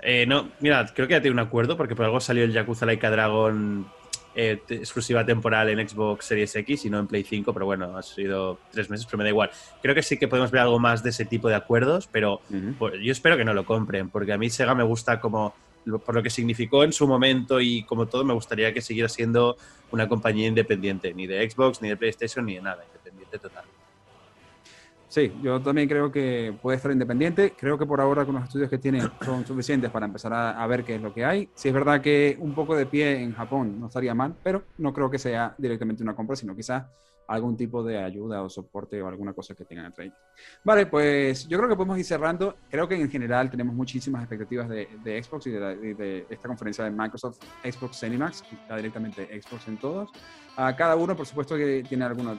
[0.00, 2.86] Eh, no, mira, creo que ya tiene un acuerdo porque por algo salió el Yakuza
[2.86, 3.86] Laika Dragon
[4.34, 8.02] eh, exclusiva temporal en Xbox Series X y no en Play 5, pero bueno, ha
[8.02, 9.50] sido tres meses, pero me da igual.
[9.82, 12.40] Creo que sí que podemos ver algo más de ese tipo de acuerdos, pero
[12.78, 15.54] pues, yo espero que no lo compren, porque a mí Sega me gusta como
[16.04, 19.56] por lo que significó en su momento y como todo, me gustaría que siguiera siendo
[19.90, 23.64] una compañía independiente, ni de Xbox, ni de PlayStation, ni de nada, independiente total.
[25.12, 27.52] Sí, yo también creo que puede estar independiente.
[27.54, 30.84] Creo que por ahora con los estudios que tiene son suficientes para empezar a, ver
[30.84, 31.50] qué es lo que hay.
[31.54, 34.94] Sí es verdad que un poco de pie en Japón no estaría mal, pero no
[34.94, 36.84] creo que sea directamente una compra, sino quizás
[37.28, 40.14] algún tipo de ayuda o soporte o alguna cosa que tengan ellos.
[40.64, 42.56] Vale, pues yo creo que podemos ir cerrando.
[42.70, 47.38] Creo que en general tenemos muchísimas expectativas de, Xbox y de, esta conferencia de Microsoft
[47.62, 50.10] Xbox Cinemax, que está directamente Xbox en todos.
[50.56, 52.36] A cada uno, por supuesto, que tiene alguna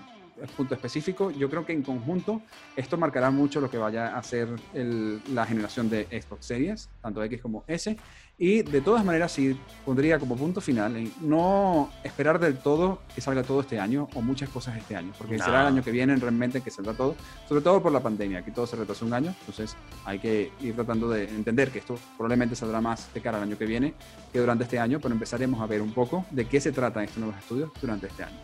[0.56, 1.32] punto específico.
[1.32, 2.42] Yo creo que en conjunto
[2.76, 7.42] esto marcará mucho lo que vaya a ser la generación de Xbox Series, tanto X
[7.42, 7.96] como S.
[8.38, 13.22] Y de todas maneras, sí pondría como punto final en no esperar del todo que
[13.22, 16.16] salga todo este año o muchas cosas este año, porque será el año que viene
[16.16, 17.16] realmente que saldrá todo,
[17.48, 19.36] sobre todo por la pandemia, que todo se retrasó un año.
[19.42, 23.44] Entonces hay que ir tratando de entender que esto probablemente saldrá más de cara al
[23.44, 23.94] año que viene
[24.32, 27.20] que durante este año, pero empezaremos a ver un poco de qué se trata estos
[27.20, 28.38] nuevos estudios durante este año.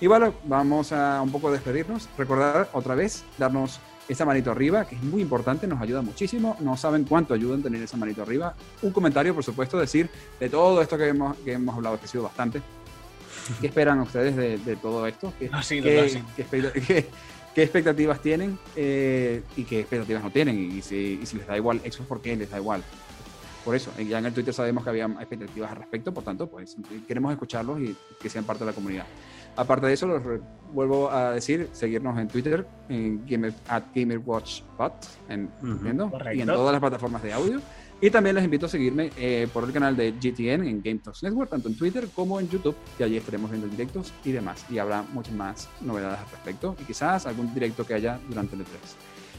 [0.00, 2.08] Y bueno, vamos a un poco despedirnos.
[2.18, 6.56] Recordar otra vez, darnos esa manito arriba, que es muy importante, nos ayuda muchísimo.
[6.60, 8.54] No saben cuánto ayudan tener esa manito arriba.
[8.82, 12.08] Un comentario, por supuesto, decir de todo esto que hemos, que hemos hablado, que ha
[12.08, 12.62] sido bastante.
[13.60, 15.32] ¿Qué esperan ustedes de, todo esto?
[15.38, 15.50] ¿Qué,
[17.54, 20.58] qué, expectativas tienen eh, y qué expectativas no tienen?
[20.72, 22.82] Y si, y si les da igual eso, ¿por qué les da igual?
[23.64, 26.76] Por eso, ya en el Twitter sabemos que había expectativas al respecto, por tanto, pues
[27.08, 29.06] queremos escucharlos y que sean parte de la comunidad.
[29.56, 30.22] Aparte de eso, los
[30.72, 34.92] vuelvo a decir, seguirnos en Twitter, en Gamer, at GamerWatchPod,
[35.28, 35.50] en,
[36.34, 37.60] y en todas las plataformas de audio.
[37.98, 41.22] Y también les invito a seguirme eh, por el canal de GTN en Game Talks
[41.22, 44.66] Network, tanto en Twitter como en YouTube, y allí estaremos viendo directos y demás.
[44.68, 48.62] Y habrá muchas más novedades al respecto, y quizás algún directo que haya durante el
[48.62, 48.66] E3.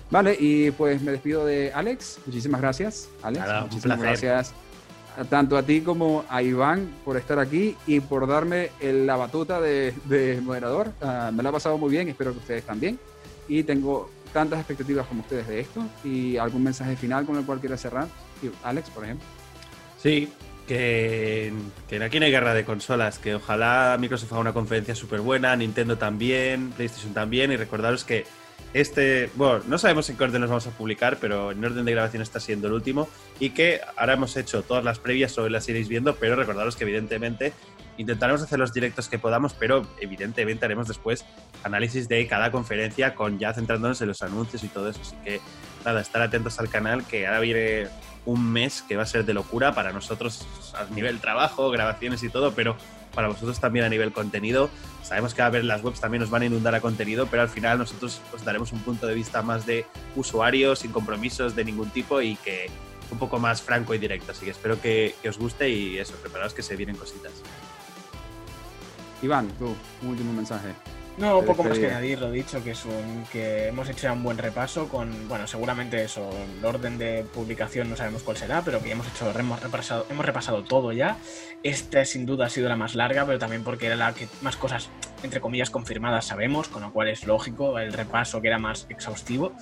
[0.09, 2.20] Vale, y pues me despido de Alex.
[2.26, 3.45] Muchísimas gracias, Alex.
[3.61, 4.53] Muchísimas gracias
[5.26, 9.93] tanto a ti como a Iván por estar aquí y por darme la batuta de,
[10.43, 10.91] moderador.
[11.01, 12.99] Ah, me lo ha pasado muy bien, espero que ustedes también.
[13.47, 15.84] Y tengo tantas expectativas como ustedes de esto.
[16.03, 18.07] Y algún mensaje final con el cual quiera cerrar.
[18.63, 19.26] Alex, por ejemplo.
[20.01, 20.30] Sí,
[20.68, 21.51] que,
[21.88, 25.55] que aquí no hay guerra de consolas, que ojalá Microsoft haga una conferencia súper buena,
[25.55, 28.26] Nintendo también, PlayStation también, y recordaros que
[28.80, 31.91] este, bueno, no sabemos en qué orden nos vamos a publicar, pero en orden de
[31.91, 33.07] grabación está siendo el último
[33.39, 36.84] y que ahora hemos hecho todas las previas, hoy las iréis viendo, pero recordaros que
[36.84, 37.53] evidentemente
[37.97, 41.25] intentaremos hacer los directos que podamos, pero evidentemente haremos después
[41.63, 45.01] análisis de cada conferencia con ya centrándonos en los anuncios y todo eso.
[45.01, 45.41] Así que
[45.84, 47.88] nada, estar atentos al canal que ahora viene
[48.25, 52.30] un mes que va a ser de locura para nosotros a nivel trabajo, grabaciones y
[52.30, 52.75] todo, pero
[53.18, 54.70] para vosotros también a nivel contenido.
[55.01, 57.49] Sabemos que a ver las webs también nos van a inundar a contenido, pero al
[57.49, 61.89] final nosotros os daremos un punto de vista más de usuario, sin compromisos de ningún
[61.89, 62.70] tipo y que
[63.09, 64.34] un poco más franco y directo.
[64.34, 67.32] Así que espero que, os guste y eso, preparaos que se vienen cositas.
[69.24, 70.76] Iván, tú, un último mensaje.
[71.18, 74.22] No, poco más que añadir, lo dicho, que es un, que hemos hecho ya un
[74.22, 78.84] buen repaso con, bueno, seguramente eso, el orden de publicación no sabemos cuál será, pero
[78.84, 81.18] que hemos hecho, hemos repasado, hemos repasado todo ya.
[81.63, 84.57] Esta sin duda ha sido la más larga, pero también porque era la que más
[84.57, 84.89] cosas,
[85.24, 89.53] entre comillas, confirmadas sabemos, con lo cual es lógico el repaso que era más exhaustivo.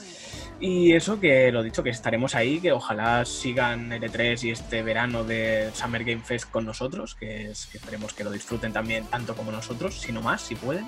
[0.60, 5.26] Y eso que lo dicho, que estaremos ahí, que ojalá sigan L3 y este verano
[5.26, 9.36] de Summer Game Fest con nosotros, que, es, que esperemos que lo disfruten también tanto
[9.36, 10.88] como nosotros, si no más, si pueden.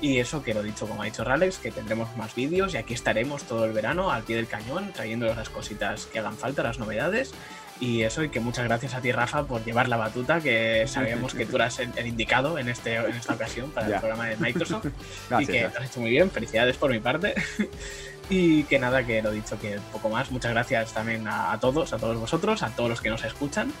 [0.00, 2.94] Y eso que lo dicho, como ha dicho Ralex, que tendremos más vídeos y aquí
[2.94, 6.80] estaremos todo el verano al pie del cañón, trayéndoles las cositas que hagan falta, las
[6.80, 7.32] novedades.
[7.80, 11.34] Y eso, y que muchas gracias a ti, Rafa, por llevar la batuta, que sabemos
[11.34, 14.86] que tú eras el, indicado en, este, en esta ocasión para el programa de Microsoft.
[15.40, 17.34] y que lo has hecho muy bien, felicidades por mi parte.
[18.30, 20.30] Y que nada, que lo dicho, que poco más.
[20.30, 23.72] Muchas gracias también a, todos, a todos vosotros, a todos los que nos escuchan.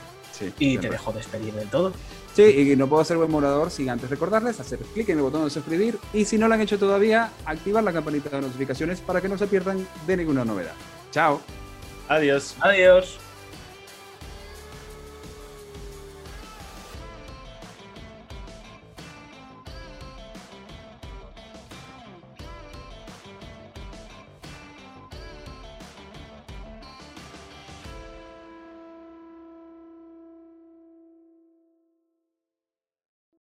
[0.58, 1.92] y te dejo despedir del todo.
[2.34, 2.42] Sí,
[2.72, 5.50] y no puedo ser buen moderador sin antes recordarles hacer clic en el botón de
[5.50, 9.28] suscribir y si no lo han hecho todavía, activar la campanita de notificaciones para que
[9.28, 10.74] no se pierdan de ninguna novedad.
[11.12, 11.40] Chao.
[12.08, 12.56] Adiós.
[12.60, 13.18] Adiós.